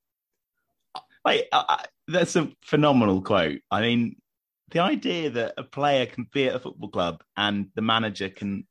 [1.25, 3.62] Wait, uh, that's a phenomenal quote.
[3.69, 4.15] I mean,
[4.72, 8.67] the idea that a player can be at a football club and the manager can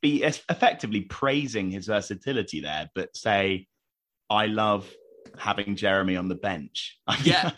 [0.00, 3.66] be effectively praising his versatility there, but say,
[4.28, 4.90] I love
[5.38, 6.98] having Jeremy on the bench.
[7.22, 7.52] yeah,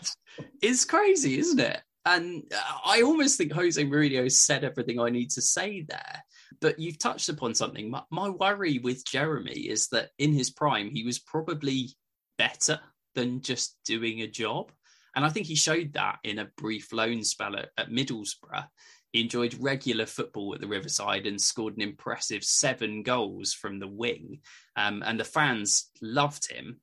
[0.61, 1.81] it's crazy, isn't it?
[2.05, 6.23] And uh, I almost think Jose Mourinho said everything I need to say there.
[6.61, 7.89] But you've touched upon something.
[7.89, 11.89] My, my worry with Jeremy is that in his prime, he was probably
[12.37, 12.79] better
[13.15, 14.71] than just doing a job.
[15.15, 18.67] And I think he showed that in a brief loan spell at, at Middlesbrough.
[19.13, 23.87] He enjoyed regular football at the Riverside and scored an impressive seven goals from the
[23.87, 24.41] wing.
[24.75, 26.81] Um, and the fans loved him.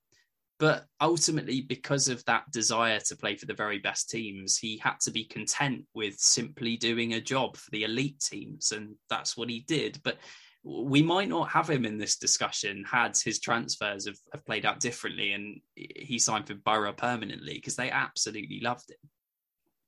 [0.58, 4.98] But ultimately, because of that desire to play for the very best teams, he had
[5.00, 8.72] to be content with simply doing a job for the elite teams.
[8.72, 10.00] And that's what he did.
[10.02, 10.18] But
[10.64, 14.78] we might not have him in this discussion had his transfers have, have played out
[14.80, 19.10] differently and he signed for Boro permanently because they absolutely loved him.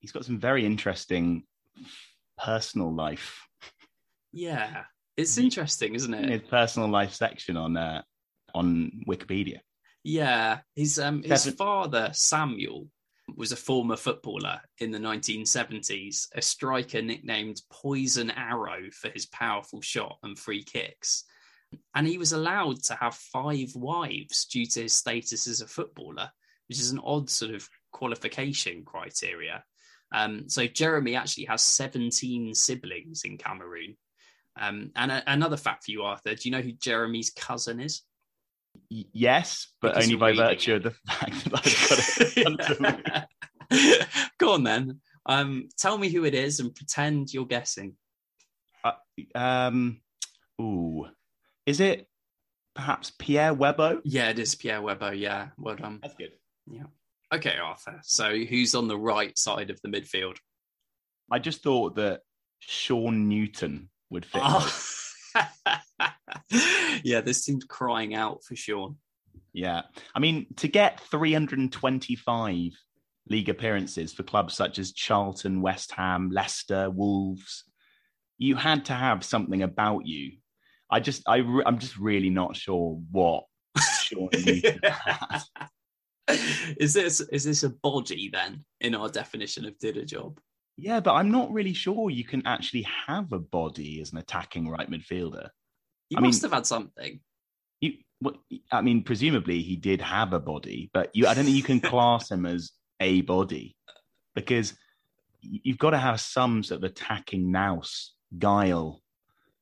[0.00, 1.44] He's got some very interesting
[2.36, 3.46] personal life.
[4.32, 4.84] Yeah,
[5.16, 6.28] it's interesting, isn't it?
[6.28, 8.02] His personal life section on uh,
[8.52, 9.60] on Wikipedia.
[10.02, 12.88] Yeah, his um his father Samuel
[13.36, 19.80] was a former footballer in the 1970s, a striker nicknamed Poison Arrow for his powerful
[19.80, 21.24] shot and free kicks.
[21.94, 26.30] And he was allowed to have five wives due to his status as a footballer,
[26.68, 29.64] which is an odd sort of qualification criteria.
[30.12, 33.96] Um, so Jeremy actually has 17 siblings in Cameroon.
[34.56, 38.02] Um, and a, another fact for you, Arthur, do you know who Jeremy's cousin is?
[38.88, 40.76] Yes, but Because only by virtue it.
[40.76, 43.98] of the fact that I've got it in front of me.
[44.38, 45.00] Go on then.
[45.26, 47.96] Um, tell me who it is and pretend you're guessing.
[49.34, 50.00] Um,
[50.60, 51.06] ooh,
[51.66, 52.08] is it
[52.74, 54.00] perhaps Pierre Webo?
[54.04, 55.16] Yeah, it is Pierre Webo.
[55.18, 56.00] Yeah, well done.
[56.02, 56.32] That's good.
[56.70, 56.84] Yeah.
[57.32, 58.00] Okay, Arthur.
[58.02, 60.36] So who's on the right side of the midfield?
[61.30, 62.20] I just thought that
[62.60, 64.42] Sean Newton would fit.
[64.44, 64.70] Oh.
[67.04, 68.96] yeah, this team's crying out for Sean.
[69.52, 69.82] Yeah.
[70.14, 72.72] I mean, to get 325
[73.28, 77.64] league appearances for clubs such as Charlton, West Ham, Leicester, Wolves,
[78.38, 80.32] you had to have something about you.
[80.90, 83.44] I just, I, I'm just really not sure what
[84.02, 84.28] Sean
[86.78, 90.38] is this is this a body then in our definition of did a job?
[90.76, 94.68] Yeah, but I'm not really sure you can actually have a body as an attacking
[94.68, 95.48] right midfielder.
[96.08, 97.20] He I mean- must have had something.
[97.80, 98.36] You, what,
[98.72, 101.80] I mean, presumably he did have a body, but you, I don't think you can
[101.92, 103.76] class him as a body
[104.34, 104.74] because
[105.40, 109.02] you've got to have some sort of attacking nous, guile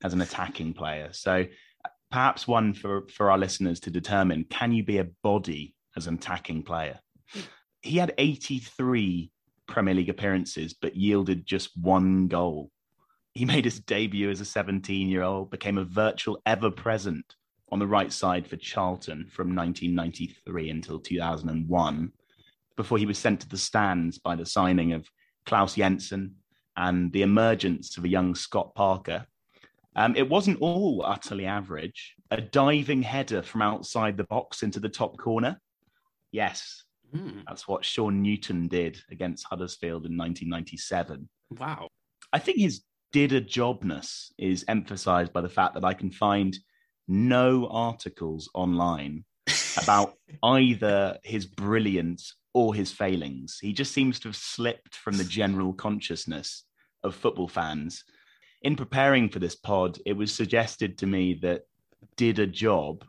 [0.03, 1.09] as an attacking player.
[1.13, 1.45] So
[1.85, 6.07] uh, perhaps one for, for our listeners to determine can you be a body as
[6.07, 7.01] an attacking player?
[7.33, 7.41] Hmm.
[7.83, 9.32] He had 83
[9.73, 12.71] Premier League appearances, but yielded just one goal.
[13.33, 17.25] He made his debut as a 17 year old, became a virtual ever present
[17.71, 22.13] on the right side for Charlton from 1993 until 2001,
[22.77, 25.09] before he was sent to the stands by the signing of
[25.47, 26.35] Klaus Jensen
[26.77, 29.27] and the emergence of a young Scott Parker.
[29.97, 32.15] Um, it wasn't all utterly average.
[32.31, 35.59] A diving header from outside the box into the top corner.
[36.31, 41.29] Yes, Hmm, that's what Sean Newton did against Huddersfield in 1997.
[41.59, 41.89] wow.
[42.33, 42.83] I think his
[43.13, 46.59] did a jobness is emphasized by the fact that I can find
[47.07, 49.25] no articles online
[49.83, 53.59] about either his brilliance or his failings.
[53.61, 56.65] He just seems to have slipped from the general consciousness
[57.03, 58.05] of football fans.
[58.63, 61.63] In preparing for this pod, it was suggested to me that
[62.17, 63.05] did a job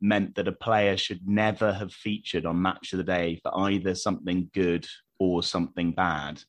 [0.00, 3.94] meant that a player should never have featured on Match of the Day for either
[3.94, 4.86] something good
[5.18, 6.42] or something bad.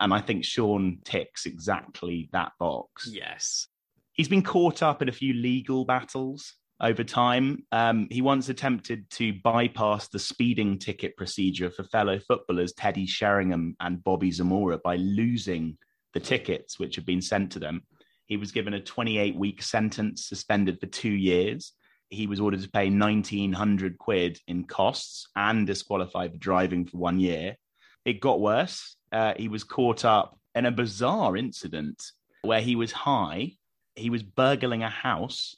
[0.00, 3.68] And I think Sean ticks exactly that box Yes.
[4.12, 7.64] he's been caught up in a few legal battles over time.
[7.72, 13.76] Um, he once attempted to bypass the speeding ticket procedure for fellow footballers Teddy Sheringham
[13.80, 15.78] and Bobby Zamora by losing
[16.14, 17.82] the tickets which had been sent to them.
[18.26, 21.72] He was given a 28 week sentence, suspended for two years.
[22.08, 27.18] He was ordered to pay 1900 quid in costs and disqualified for driving for one
[27.18, 27.56] year.
[28.04, 28.96] It got worse.
[29.10, 32.02] Uh, he was caught up in a bizarre incident
[32.42, 33.52] where he was high
[33.96, 35.56] he was burgling a house.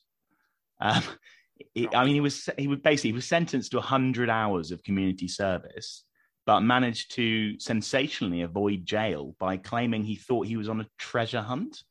[0.80, 1.02] Um,
[1.92, 5.28] I mean, he was he was basically he was sentenced to hundred hours of community
[5.28, 6.04] service,
[6.46, 11.42] but managed to sensationally avoid jail by claiming he thought he was on a treasure
[11.42, 11.82] hunt.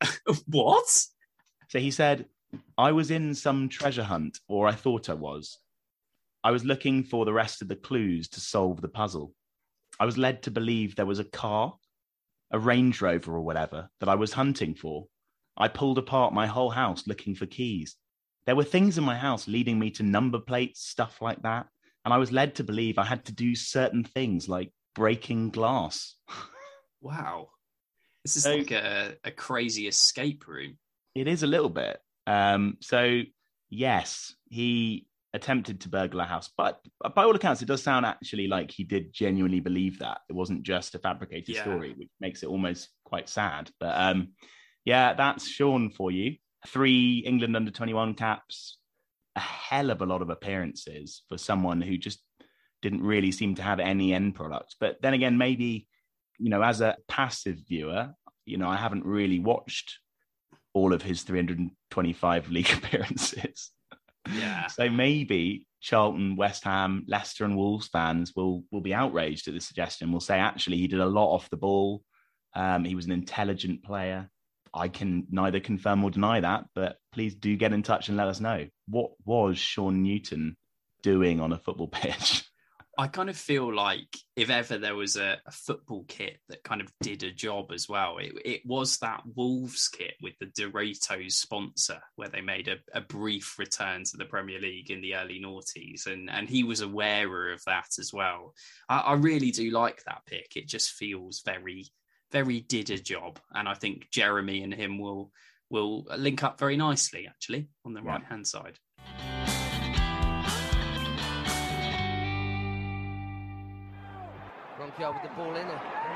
[0.46, 0.86] What?
[1.68, 2.26] So he said,
[2.78, 5.58] "I was in some treasure hunt, or I thought I was.
[6.42, 9.34] I was looking for the rest of the clues to solve the puzzle.
[9.98, 11.78] I was led to believe there was a car,
[12.50, 15.06] a Range Rover or whatever, that I was hunting for.
[15.56, 17.96] I pulled apart my whole house looking for keys.
[18.46, 21.66] There were things in my house leading me to number plates, stuff like that.
[22.04, 26.16] And I was led to believe I had to do certain things like breaking glass.
[27.00, 27.48] Wow.
[28.24, 30.78] This is So- like a, a crazy escape room.
[31.14, 31.98] It is a little bit.
[32.26, 33.22] Um, so,
[33.70, 36.80] yes, he attempted to burgle a house, but
[37.14, 40.18] by all accounts, it does sound actually like he did genuinely believe that.
[40.28, 41.62] It wasn't just a fabricated Yeah.
[41.62, 43.70] story, which makes it almost quite sad.
[43.80, 44.34] But um,
[44.84, 46.36] yeah, that's Sean for you.
[46.68, 48.78] Three England under 21 caps,
[49.36, 52.22] a hell of a lot of appearances for someone who just
[52.80, 54.76] didn't really seem to have any end product.
[54.78, 55.88] But then again, maybe,
[56.38, 58.10] you know, as a passive viewer,
[58.46, 59.98] you know, I haven't really watched
[60.74, 63.70] all of his 325 league appearances.
[64.32, 64.66] Yeah.
[64.66, 69.66] So maybe Charlton, West Ham, Leicester, and Wolves fans will will be outraged at this
[69.66, 70.12] suggestion.
[70.12, 72.02] Will say actually he did a lot off the ball.
[72.54, 74.30] Um, he was an intelligent player.
[74.72, 78.28] I can neither confirm or deny that, but please do get in touch and let
[78.28, 80.56] us know what was Sean Newton
[81.02, 82.44] doing on a football pitch.
[82.96, 86.80] I kind of feel like if ever there was a, a, football kit that kind
[86.80, 91.32] of did a job as well, it, it was that Wolves kit with the Doritos
[91.32, 95.40] sponsor, where they made a, a, brief return to the Premier League in the early
[95.40, 98.54] noughties, and and he was aware of that as well.
[98.88, 100.52] I, I really do like that pick.
[100.56, 101.86] It just feels very,
[102.32, 105.32] very did a job, and I think Jeremy and him will
[105.70, 108.10] will link up very nicely actually on the yeah.
[108.10, 108.78] right hand side.
[114.96, 115.66] With the ball in.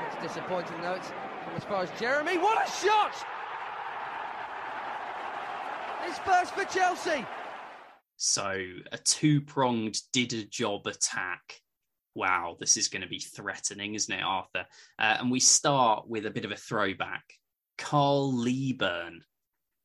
[0.07, 0.93] It's disappointing though.
[0.93, 1.11] It's
[1.55, 2.37] as far as Jeremy.
[2.37, 3.13] What a shot!
[6.05, 7.25] His first for Chelsea.
[8.15, 11.61] So a two-pronged did a job attack.
[12.15, 14.65] Wow, this is going to be threatening, isn't it, Arthur?
[14.97, 17.23] Uh, and we start with a bit of a throwback.
[17.77, 19.23] Carl Leaburn.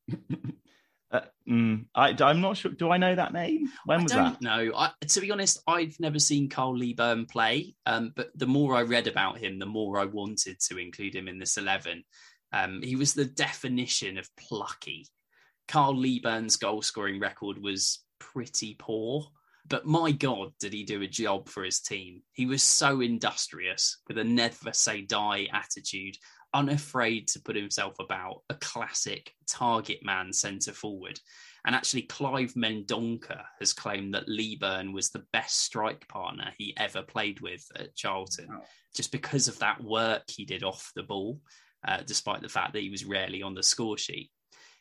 [1.11, 2.71] Uh, mm, I, am not sure.
[2.71, 3.69] Do I know that name?
[3.85, 4.41] When was I don't that?
[4.41, 7.75] No, to be honest, I've never seen Carl Leaburn play.
[7.85, 11.27] Um, but the more I read about him, the more I wanted to include him
[11.27, 12.03] in this eleven.
[12.51, 15.07] Um, he was the definition of plucky.
[15.67, 19.25] Carl Leaburn's goal scoring record was pretty poor,
[19.67, 22.21] but my God, did he do a job for his team?
[22.33, 26.17] He was so industrious with a never say die attitude
[26.55, 31.19] unafraid to put himself about a classic target man centre forward.
[31.65, 37.01] And actually, Clive Mendonca has claimed that Leaburn was the best strike partner he ever
[37.01, 38.47] played with at Charlton,
[38.95, 41.41] just because of that work he did off the ball,
[41.87, 44.31] uh, despite the fact that he was rarely on the score sheet.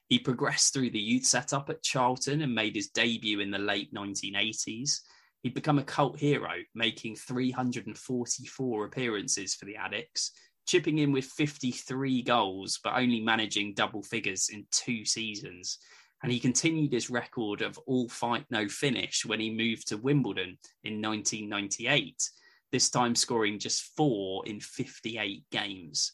[0.09, 3.93] He progressed through the youth setup at Charlton and made his debut in the late
[3.95, 5.01] 1980s.
[5.43, 10.31] He'd become a cult hero, making 344 appearances for the Addicks,
[10.67, 15.79] chipping in with 53 goals, but only managing double figures in two seasons.
[16.23, 20.59] And he continued his record of all fight, no finish when he moved to Wimbledon
[20.83, 22.31] in 1998,
[22.73, 26.13] this time scoring just four in 58 games.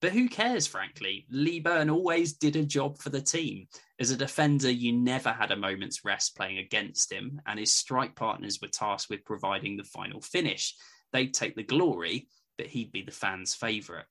[0.00, 1.26] But who cares, frankly?
[1.30, 3.66] Leaburn always did a job for the team.
[3.98, 8.16] As a defender, you never had a moment's rest playing against him, and his strike
[8.16, 10.74] partners were tasked with providing the final finish.
[11.12, 12.28] They'd take the glory,
[12.68, 14.06] he'd be the fans' favourite.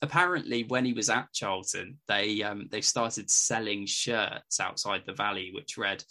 [0.00, 5.50] Apparently, when he was at Charlton, they um, they started selling shirts outside the Valley,
[5.52, 6.04] which read,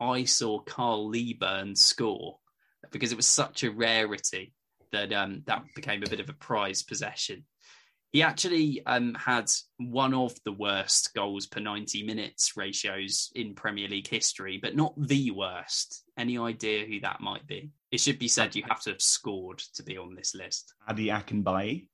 [0.00, 2.38] "I saw Carl Leaburn score,"
[2.92, 4.54] because it was such a rarity
[4.92, 7.44] that um, that became a bit of a prized possession.
[8.12, 13.88] He actually um, had one of the worst goals per 90 minutes ratios in Premier
[13.88, 16.04] League history, but not the worst.
[16.18, 17.70] Any idea who that might be?
[17.90, 20.74] It should be said you have to have scored to be on this list.
[20.88, 21.86] Ade Akinbiyi?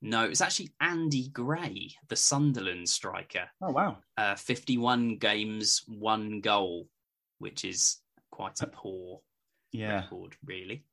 [0.00, 3.48] No, it's actually Andy Gray, the Sunderland striker.
[3.60, 3.98] Oh, wow.
[4.16, 6.88] Uh, 51 games, one goal,
[7.38, 7.98] which is
[8.30, 9.20] quite a poor
[9.72, 10.02] yeah.
[10.02, 10.84] record, really.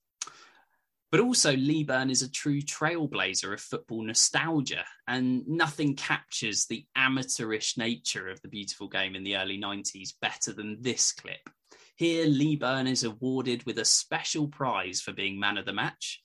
[1.11, 7.77] But also, Leaburn is a true trailblazer of football nostalgia, and nothing captures the amateurish
[7.77, 11.49] nature of the beautiful game in the early 90s better than this clip.
[11.95, 16.21] Here, Leaburn is awarded with a special prize for being man of the match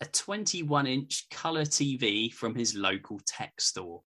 [0.00, 4.02] a 21 inch colour TV from his local tech store.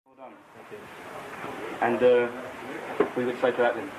[1.82, 2.30] And uh,
[3.18, 3.92] we would say to that then?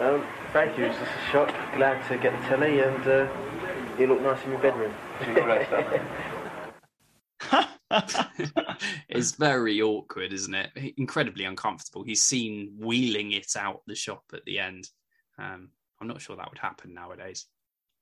[0.00, 1.54] Um, thank you, it's just a shock.
[1.76, 3.28] Glad to get the telly and uh,
[3.98, 4.92] you look nice in your bedroom.
[9.08, 10.94] it's very awkward, isn't it?
[10.96, 12.02] Incredibly uncomfortable.
[12.02, 14.88] He's seen wheeling it out the shop at the end.
[15.38, 15.70] Um,
[16.00, 17.46] I'm not sure that would happen nowadays.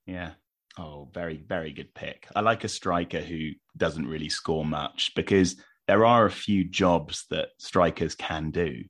[0.06, 0.30] Yeah.
[0.78, 2.26] Oh, very, very good pick.
[2.34, 7.26] I like a striker who doesn't really score much because there are a few jobs
[7.30, 8.82] that strikers can do.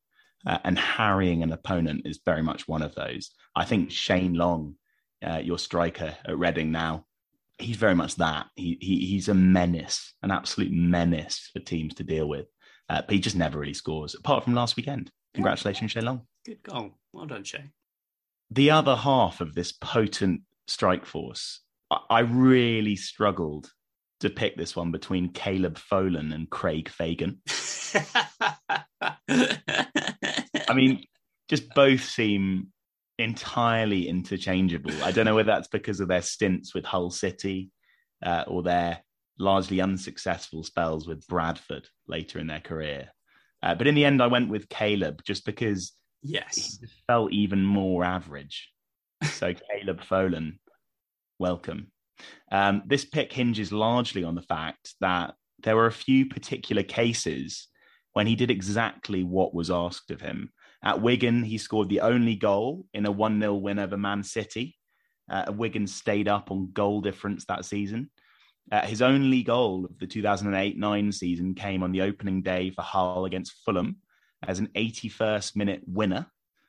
[0.45, 3.31] Uh, and harrying an opponent is very much one of those.
[3.55, 4.75] I think Shane Long
[5.23, 7.07] uh, your striker at Reading now,
[7.59, 8.47] he's very much that.
[8.57, 12.47] He, he he's a menace, an absolute menace for teams to deal with.
[12.89, 15.11] Uh, but he just never really scores, apart from last weekend.
[15.35, 16.23] Congratulations, Shay Long.
[16.45, 16.91] Good goal.
[17.13, 17.71] Well done, Shay.
[18.51, 21.61] The other half of this potent strike force,
[21.91, 23.71] I, I really struggled
[24.21, 27.41] to pick this one between Caleb Folan and Craig Fagan.
[29.01, 31.05] I mean,
[31.49, 32.72] just both seem
[33.23, 34.93] entirely interchangeable.
[35.03, 37.71] I don't know whether that's because of their stints with Hull City
[38.25, 39.01] uh, or their
[39.39, 43.09] largely unsuccessful spells with Bradford later in their career.
[43.63, 45.93] Uh, but in the end, I went with Caleb just because
[46.23, 48.71] yes, he felt even more average.
[49.25, 50.59] So Caleb Folan,
[51.39, 51.91] welcome.
[52.51, 57.69] Um, this pick hinges largely on the fact that there were a few particular cases
[58.13, 60.53] when he did exactly what was asked of him
[60.83, 64.77] at Wigan, he scored the only goal in a 1 0 win over Man City.
[65.31, 68.11] Uh, Wigan stayed up on goal difference that season.
[68.71, 72.83] Uh, his only goal of the 2008 9 season came on the opening day for
[72.83, 73.97] Hull against Fulham
[74.47, 76.27] as an 81st minute winner.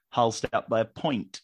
[0.10, 1.42] Hull stepped up by a point.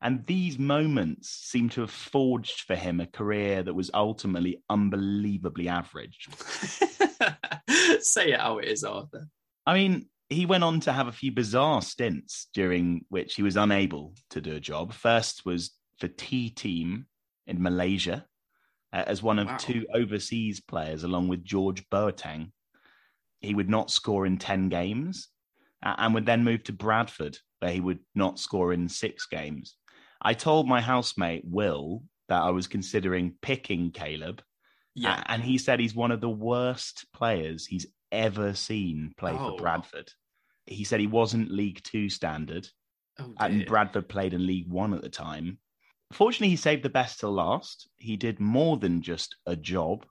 [0.00, 5.68] And these moments seem to have forged for him a career that was ultimately unbelievably
[5.68, 6.28] average.
[8.00, 9.26] Say it how it is, Arthur.
[9.66, 13.56] I mean, he went on to have a few bizarre stints during which he was
[13.56, 14.92] unable to do a job.
[14.92, 17.06] First was for T Team
[17.46, 18.26] in Malaysia
[18.92, 19.56] uh, as one of wow.
[19.56, 22.50] two overseas players, along with George Boateng.
[23.40, 25.28] He would not score in 10 games
[25.84, 29.76] uh, and would then move to Bradford, where he would not score in six games.
[30.20, 34.42] I told my housemate, Will, that I was considering picking Caleb.
[34.94, 35.22] Yeah.
[35.26, 39.50] And he said he's one of the worst players he's ever seen play oh.
[39.50, 40.10] for Bradford.
[40.66, 42.68] He said he wasn't League Two standard.
[43.18, 45.58] Oh, and Bradford played in League One at the time.
[46.12, 47.88] Fortunately, he saved the best till last.
[47.96, 50.06] He did more than just a job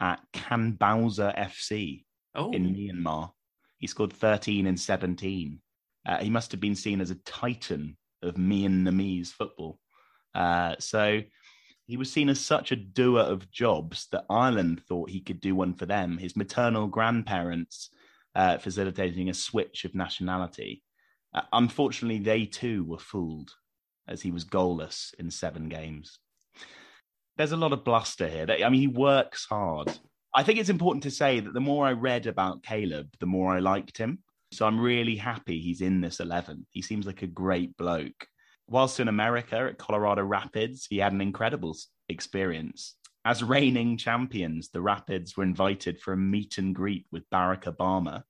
[0.00, 2.50] at Kanbawza FC oh.
[2.52, 3.30] in Myanmar.
[3.78, 5.60] He scored 13 and 17.
[6.06, 9.78] Uh, he must have been seen as a titan of Myanmarese football.
[10.34, 11.20] Uh, so
[11.86, 15.54] he was seen as such a doer of jobs that Ireland thought he could do
[15.54, 16.18] one for them.
[16.18, 17.90] His maternal grandparents
[18.34, 20.82] uh, facilitating a switch of nationality.
[21.32, 23.52] Uh, unfortunately, they too were fooled
[24.08, 26.18] as he was goalless in seven games.
[27.36, 28.46] There's a lot of bluster here.
[28.48, 29.96] I mean, he works hard.
[30.34, 33.54] I think it's important to say that the more I read about Caleb, the more
[33.54, 34.18] I liked him.
[34.52, 36.66] So I'm really happy he's in this 11.
[36.70, 38.26] He seems like a great bloke.
[38.68, 41.76] Whilst in America at Colorado Rapids, he had an incredible
[42.08, 42.94] experience.
[43.24, 48.22] As reigning champions, the Rapids were invited for a meet and greet with Barack Obama.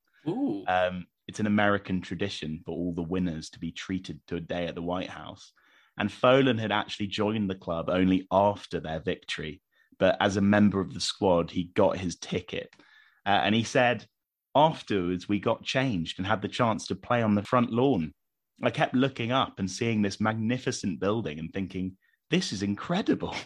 [0.66, 4.66] Um, it's an American tradition for all the winners to be treated to a day
[4.66, 5.52] at the White House.
[5.98, 9.60] And Folan had actually joined the club only after their victory.
[9.98, 12.70] But as a member of the squad, he got his ticket.
[13.24, 14.06] Uh, and he said,
[14.54, 18.12] afterwards, we got changed and had the chance to play on the front lawn.
[18.62, 21.96] I kept looking up and seeing this magnificent building and thinking,
[22.30, 23.34] this is incredible.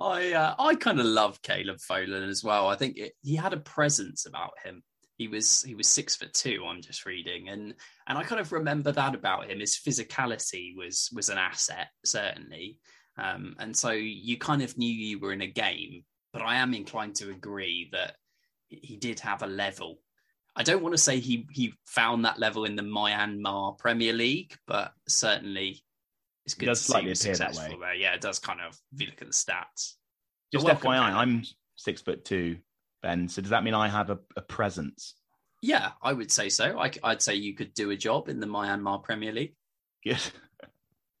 [0.00, 2.68] I uh, I kind of love Caleb Folan as well.
[2.68, 4.82] I think it, he had a presence about him
[5.16, 6.64] he was he was six foot two.
[6.66, 7.74] I'm just reading, and
[8.06, 9.60] and I kind of remember that about him.
[9.60, 12.78] His physicality was was an asset certainly,
[13.16, 16.04] um, and so you kind of knew you were in a game.
[16.32, 18.16] But I am inclined to agree that
[18.68, 20.00] he did have a level.
[20.56, 24.56] I don't want to say he he found that level in the Myanmar Premier League,
[24.66, 25.82] but certainly
[26.46, 27.76] it's good it does to slightly see appear that way.
[27.78, 27.94] There.
[27.94, 28.78] Yeah, it does kind of.
[28.94, 29.94] If you look at the stats,
[30.52, 31.42] just FYI, I'm
[31.76, 32.56] six foot two
[33.02, 33.28] Ben.
[33.28, 35.14] So does that mean I have a, a presence?
[35.62, 36.78] Yeah, I would say so.
[36.78, 39.54] I, would say you could do a job in the Myanmar Premier League.
[40.04, 40.22] Good.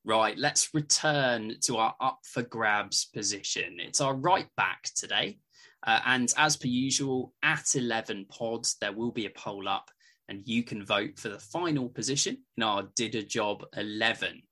[0.04, 3.78] right, let's return to our up for grabs position.
[3.80, 5.38] It's our right back today.
[5.86, 9.90] Uh, and as per usual, at 11 pods, there will be a poll up
[10.28, 14.42] and you can vote for the final position in our Did a Job 11.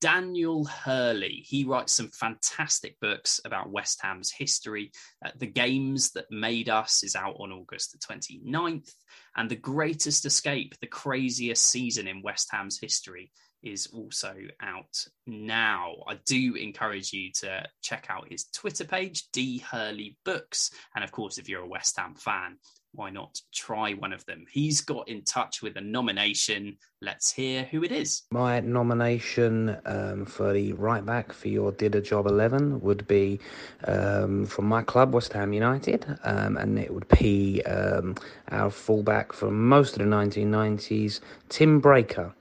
[0.00, 1.44] Daniel Hurley.
[1.46, 4.90] He writes some fantastic books about West Ham's history.
[5.24, 8.90] Uh, the Games That Made Us is out on August the 29th.
[9.36, 13.30] And The Greatest Escape, the craziest season in West Ham's history,
[13.62, 15.94] is also out now.
[16.06, 20.70] I do encourage you to check out his Twitter page, D Hurley Books.
[20.94, 22.58] And of course, if you're a West Ham fan,
[22.94, 24.44] why not try one of them?
[24.50, 26.76] He's got in touch with a nomination.
[27.00, 28.22] Let's hear who it is.
[28.30, 33.40] My nomination um, for the right back for your Did a Job 11 would be
[33.84, 38.14] um, from my club, West Ham United, um, and it would be um,
[38.50, 42.32] our fullback from most of the 1990s, Tim Breacker.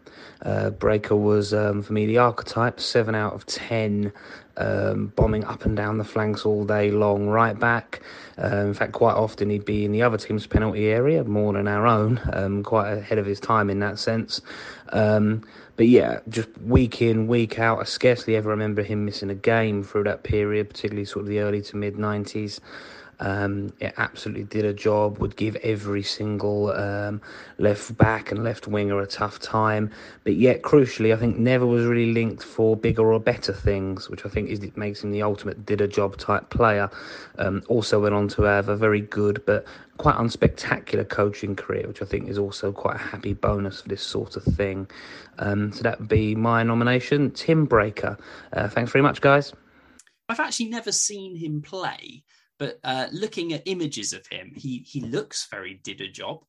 [0.44, 4.12] Uh, Breacker was, um, for me, the archetype, 7 out of 10
[4.58, 8.02] um, bombing up and down the flanks all day long, right back.
[8.42, 11.68] Uh, in fact, quite often he'd be in the other team's penalty area more than
[11.68, 14.42] our own, um, quite ahead of his time in that sense.
[14.90, 15.44] Um,
[15.78, 19.84] but yeah, just week in, week out, I scarcely ever remember him missing a game
[19.84, 22.60] through that period, particularly sort of the early to mid 90s.
[23.22, 27.22] Um, it absolutely did a job, would give every single um,
[27.60, 29.92] left back and left winger a tough time.
[30.24, 34.26] But yet, crucially, I think never was really linked for bigger or better things, which
[34.26, 36.90] I think is, makes him the ultimate did a job type player.
[37.38, 39.66] Um, also went on to have a very good but
[39.98, 44.02] quite unspectacular coaching career, which I think is also quite a happy bonus for this
[44.02, 44.90] sort of thing.
[45.38, 48.20] Um, so that would be my nomination, Tim Breacker.
[48.52, 49.54] Uh, thanks very much, guys.
[50.28, 52.24] I've actually never seen him play.
[52.62, 56.44] But uh, looking at images of him, he he looks very did a job.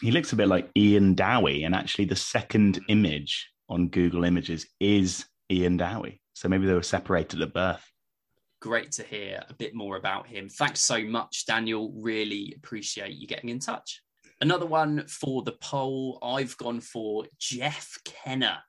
[0.00, 4.68] He looks a bit like Ian Dowie, and actually, the second image on Google Images
[4.78, 6.20] is Ian Dowie.
[6.34, 7.84] So maybe they were separated at birth.
[8.60, 10.48] great to hear a bit more about him.
[10.48, 11.92] Thanks so much, Daniel.
[11.96, 14.00] Really appreciate you getting in touch.
[14.40, 16.20] Another one for the poll.
[16.22, 18.62] I've gone for Jeff Kenna.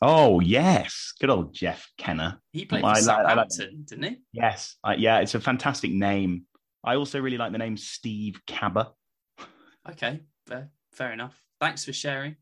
[0.00, 2.40] Oh yes, good old Jeff Kenna.
[2.52, 4.16] He played for Southampton, like didn't he?
[4.32, 6.44] Yes, uh, yeah, it's a fantastic name.
[6.84, 8.92] I also really like the name Steve Cabber.
[9.90, 11.40] Okay, fair, fair enough.
[11.60, 12.36] Thanks for sharing.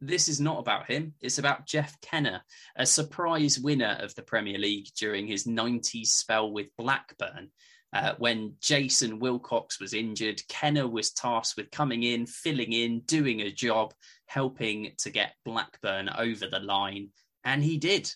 [0.00, 1.14] This is not about him.
[1.20, 2.44] It's about Jeff Kenna,
[2.76, 7.50] a surprise winner of the Premier League during his 90s spell with Blackburn.
[7.94, 13.40] Uh, when Jason Wilcox was injured, Kenna was tasked with coming in, filling in, doing
[13.40, 13.94] a job,
[14.26, 17.10] helping to get Blackburn over the line.
[17.44, 18.10] And he did.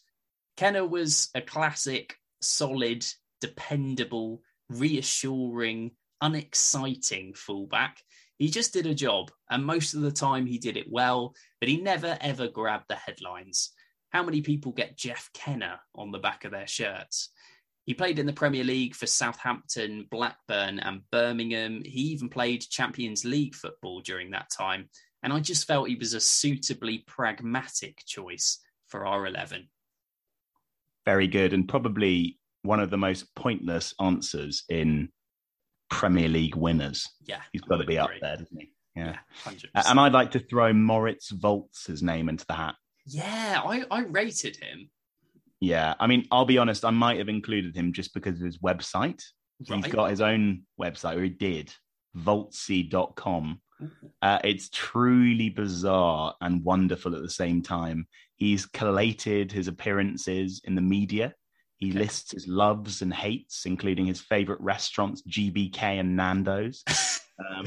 [0.56, 3.06] Kenna was a classic, solid,
[3.40, 8.02] dependable, reassuring, unexciting fullback.
[8.36, 11.68] He just did a job, and most of the time he did it well, but
[11.68, 13.70] he never ever grabbed the headlines.
[14.10, 17.30] How many people get Jeff Kenna on the back of their shirts?
[17.88, 21.80] He played in the Premier League for Southampton, Blackburn, and Birmingham.
[21.82, 24.90] He even played Champions League football during that time.
[25.22, 28.58] And I just felt he was a suitably pragmatic choice
[28.88, 29.68] for R11.
[31.06, 31.54] Very good.
[31.54, 35.08] And probably one of the most pointless answers in
[35.88, 37.08] Premier League winners.
[37.24, 37.40] Yeah.
[37.54, 38.70] He's got to be up there, doesn't he?
[38.96, 39.16] Yeah.
[39.46, 42.74] yeah and I'd like to throw Moritz Volz's name into the hat.
[43.06, 44.90] Yeah, I, I rated him.
[45.60, 48.58] Yeah, I mean, I'll be honest, I might have included him just because of his
[48.58, 49.22] website.
[49.68, 49.84] Right.
[49.84, 51.72] He's got his own website, or he did,
[52.16, 53.60] voltsy.com.
[54.22, 58.06] Uh, it's truly bizarre and wonderful at the same time.
[58.36, 61.34] He's collated his appearances in the media.
[61.76, 61.98] He okay.
[62.00, 66.82] lists his loves and hates, including his favorite restaurants, GBK and Nando's,
[67.50, 67.66] um,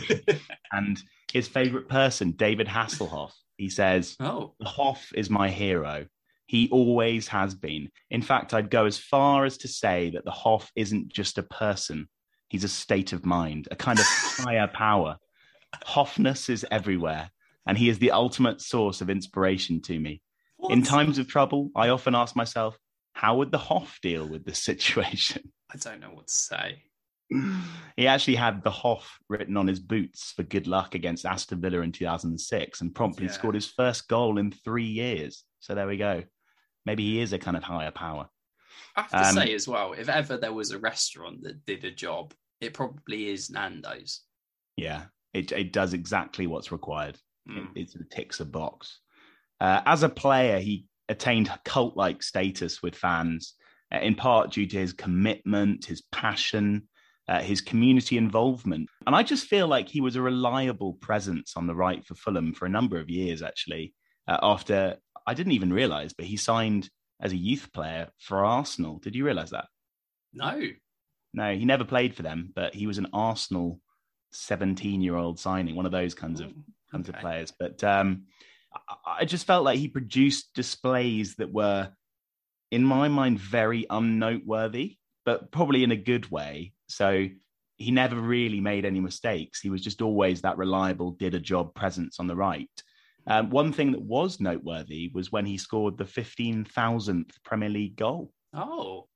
[0.73, 3.31] and his favorite person, David Hasselhoff.
[3.55, 6.07] He says, "Oh, Hoff is my hero.
[6.51, 7.87] He always has been.
[8.09, 11.43] In fact, I'd go as far as to say that the Hoff isn't just a
[11.43, 12.09] person,
[12.49, 15.15] he's a state of mind, a kind of higher power.
[15.85, 17.31] Hoffness is everywhere,
[17.65, 20.21] and he is the ultimate source of inspiration to me.
[20.57, 20.73] What?
[20.73, 22.77] In times of trouble, I often ask myself,
[23.13, 25.53] how would the Hoff deal with this situation?
[25.73, 26.83] I don't know what to say.
[27.95, 31.79] He actually had the Hoff written on his boots for good luck against Aston Villa
[31.79, 33.31] in 2006 and promptly yeah.
[33.31, 35.45] scored his first goal in three years.
[35.61, 36.23] So there we go
[36.85, 38.27] maybe he is a kind of higher power.
[38.95, 41.85] I have to um, say as well, if ever there was a restaurant that did
[41.85, 44.21] a job, it probably is Nando's.
[44.77, 47.17] Yeah, it it does exactly what's required.
[47.49, 47.69] Mm.
[47.75, 48.99] It, it ticks a box.
[49.59, 53.55] Uh, as a player, he attained cult-like status with fans,
[53.93, 56.87] uh, in part due to his commitment, his passion,
[57.27, 58.89] uh, his community involvement.
[59.05, 62.53] And I just feel like he was a reliable presence on the right for Fulham
[62.53, 63.93] for a number of years, actually.
[64.27, 66.89] Uh, after I didn't even realize, but he signed
[67.21, 68.97] as a youth player for Arsenal.
[68.99, 69.65] Did you realize that?
[70.33, 70.61] No.
[71.33, 73.79] No, he never played for them, but he was an Arsenal
[74.31, 76.51] 17 year old signing, one of those kinds of
[76.91, 77.17] kinds okay.
[77.17, 77.53] of players.
[77.57, 78.23] But um,
[78.73, 81.89] I, I just felt like he produced displays that were,
[82.71, 86.73] in my mind, very unnoteworthy, but probably in a good way.
[86.87, 87.27] So
[87.77, 89.59] he never really made any mistakes.
[89.59, 92.69] He was just always that reliable, did a job presence on the right.
[93.27, 98.31] Um, one thing that was noteworthy was when he scored the 15,000th Premier League goal.
[98.53, 99.07] Oh.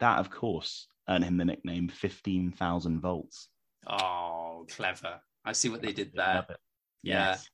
[0.00, 3.48] That, of course, earned him the nickname 15,000 volts.
[3.86, 5.20] Oh, clever.
[5.44, 6.46] I see what they did there.
[7.02, 7.34] Yeah.
[7.34, 7.48] Yes.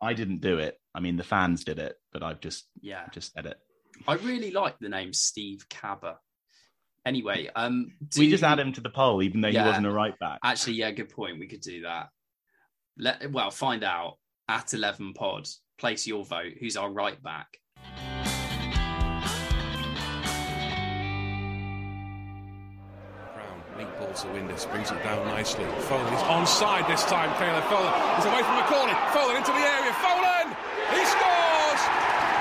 [0.00, 0.78] I didn't do it.
[0.94, 3.58] I mean, the fans did it, but I've just yeah just said it.
[4.06, 6.16] I really like the name Steve Cabber.
[7.06, 9.92] Anyway, um, we just add him to the poll, even though yeah, he wasn't a
[9.92, 10.40] right back.
[10.42, 11.38] Actually, yeah, good point.
[11.38, 12.08] We could do that.
[12.98, 14.16] Let well find out
[14.48, 15.48] at 11 pod.
[15.78, 16.54] Place your vote.
[16.60, 17.58] Who's our right back?
[23.34, 25.64] Brown, neat ball to Windass, brings it down nicely.
[25.90, 27.28] Folan is onside this time.
[27.36, 28.94] Caleb Folan is away from McAuley.
[29.12, 29.92] Folan into the area.
[30.00, 30.48] Folan!
[30.94, 31.82] He scores!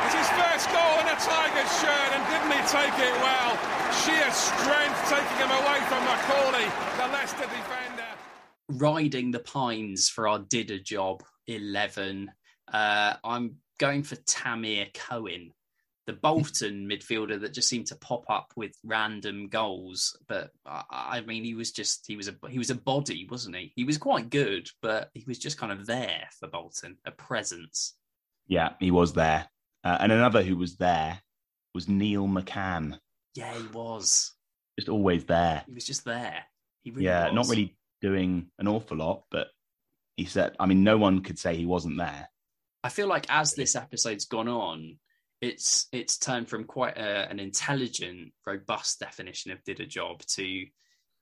[0.05, 3.57] It's his first goal in a Tigers shirt, and didn't he take it well?
[4.05, 8.05] Sheer strength taking him away from McAuley, the Leicester defender.
[8.69, 12.31] Riding the pines for our did a job 11.
[12.71, 15.51] Uh, I'm going for Tamir Cohen,
[16.07, 20.17] the Bolton midfielder that just seemed to pop up with random goals.
[20.27, 23.55] But I, I mean, he was just he was a he was a body, wasn't
[23.55, 23.73] he?
[23.75, 27.93] He was quite good, but he was just kind of there for Bolton, a presence.
[28.47, 29.47] Yeah, he was there.
[29.83, 31.21] Uh, and another who was there
[31.73, 32.97] was Neil McCann.
[33.35, 34.31] Yeah, he was.
[34.79, 35.63] Just always there.
[35.67, 36.43] He was just there.
[36.83, 37.33] He really yeah, was.
[37.33, 39.47] not really doing an awful lot, but
[40.15, 42.29] he said, I mean, no one could say he wasn't there.
[42.83, 44.97] I feel like as this episode's gone on,
[45.41, 50.65] it's it's turned from quite a, an intelligent, robust definition of did a job to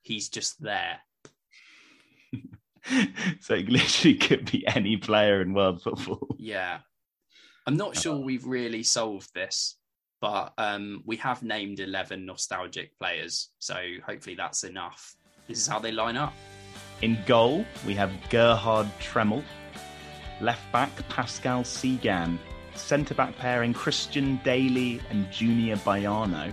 [0.02, 1.00] he's just there.
[3.40, 6.36] so it literally could be any player in world football.
[6.38, 6.78] Yeah.
[7.66, 9.78] I'm not sure we've really solved this,
[10.20, 13.48] but um, we have named 11 nostalgic players.
[13.58, 13.74] So
[14.06, 15.16] hopefully that's enough.
[15.48, 16.34] This is how they line up.
[17.04, 19.44] In goal, we have Gerhard Tremmel.
[20.40, 22.38] Left back, Pascal Cygan.
[22.76, 26.50] Centre back pairing, Christian Dailly and Junior Baiano.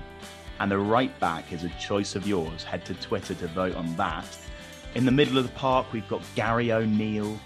[0.59, 2.65] And the right back is a choice of yours.
[2.65, 4.27] Head to Twitter to vote on that.
[4.93, 7.39] In the middle of the park, we've got Gary O'Neill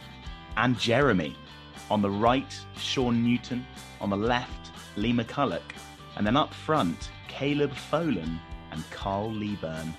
[0.58, 1.38] and Jeremy.
[1.92, 3.68] On the right, Sean Newton.
[4.02, 5.76] On the left, Lee McCulloch.
[6.16, 8.40] And then up front, Caleb Folan
[8.72, 9.94] and Carl Leaburn.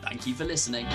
[0.00, 0.86] Thank you for listening.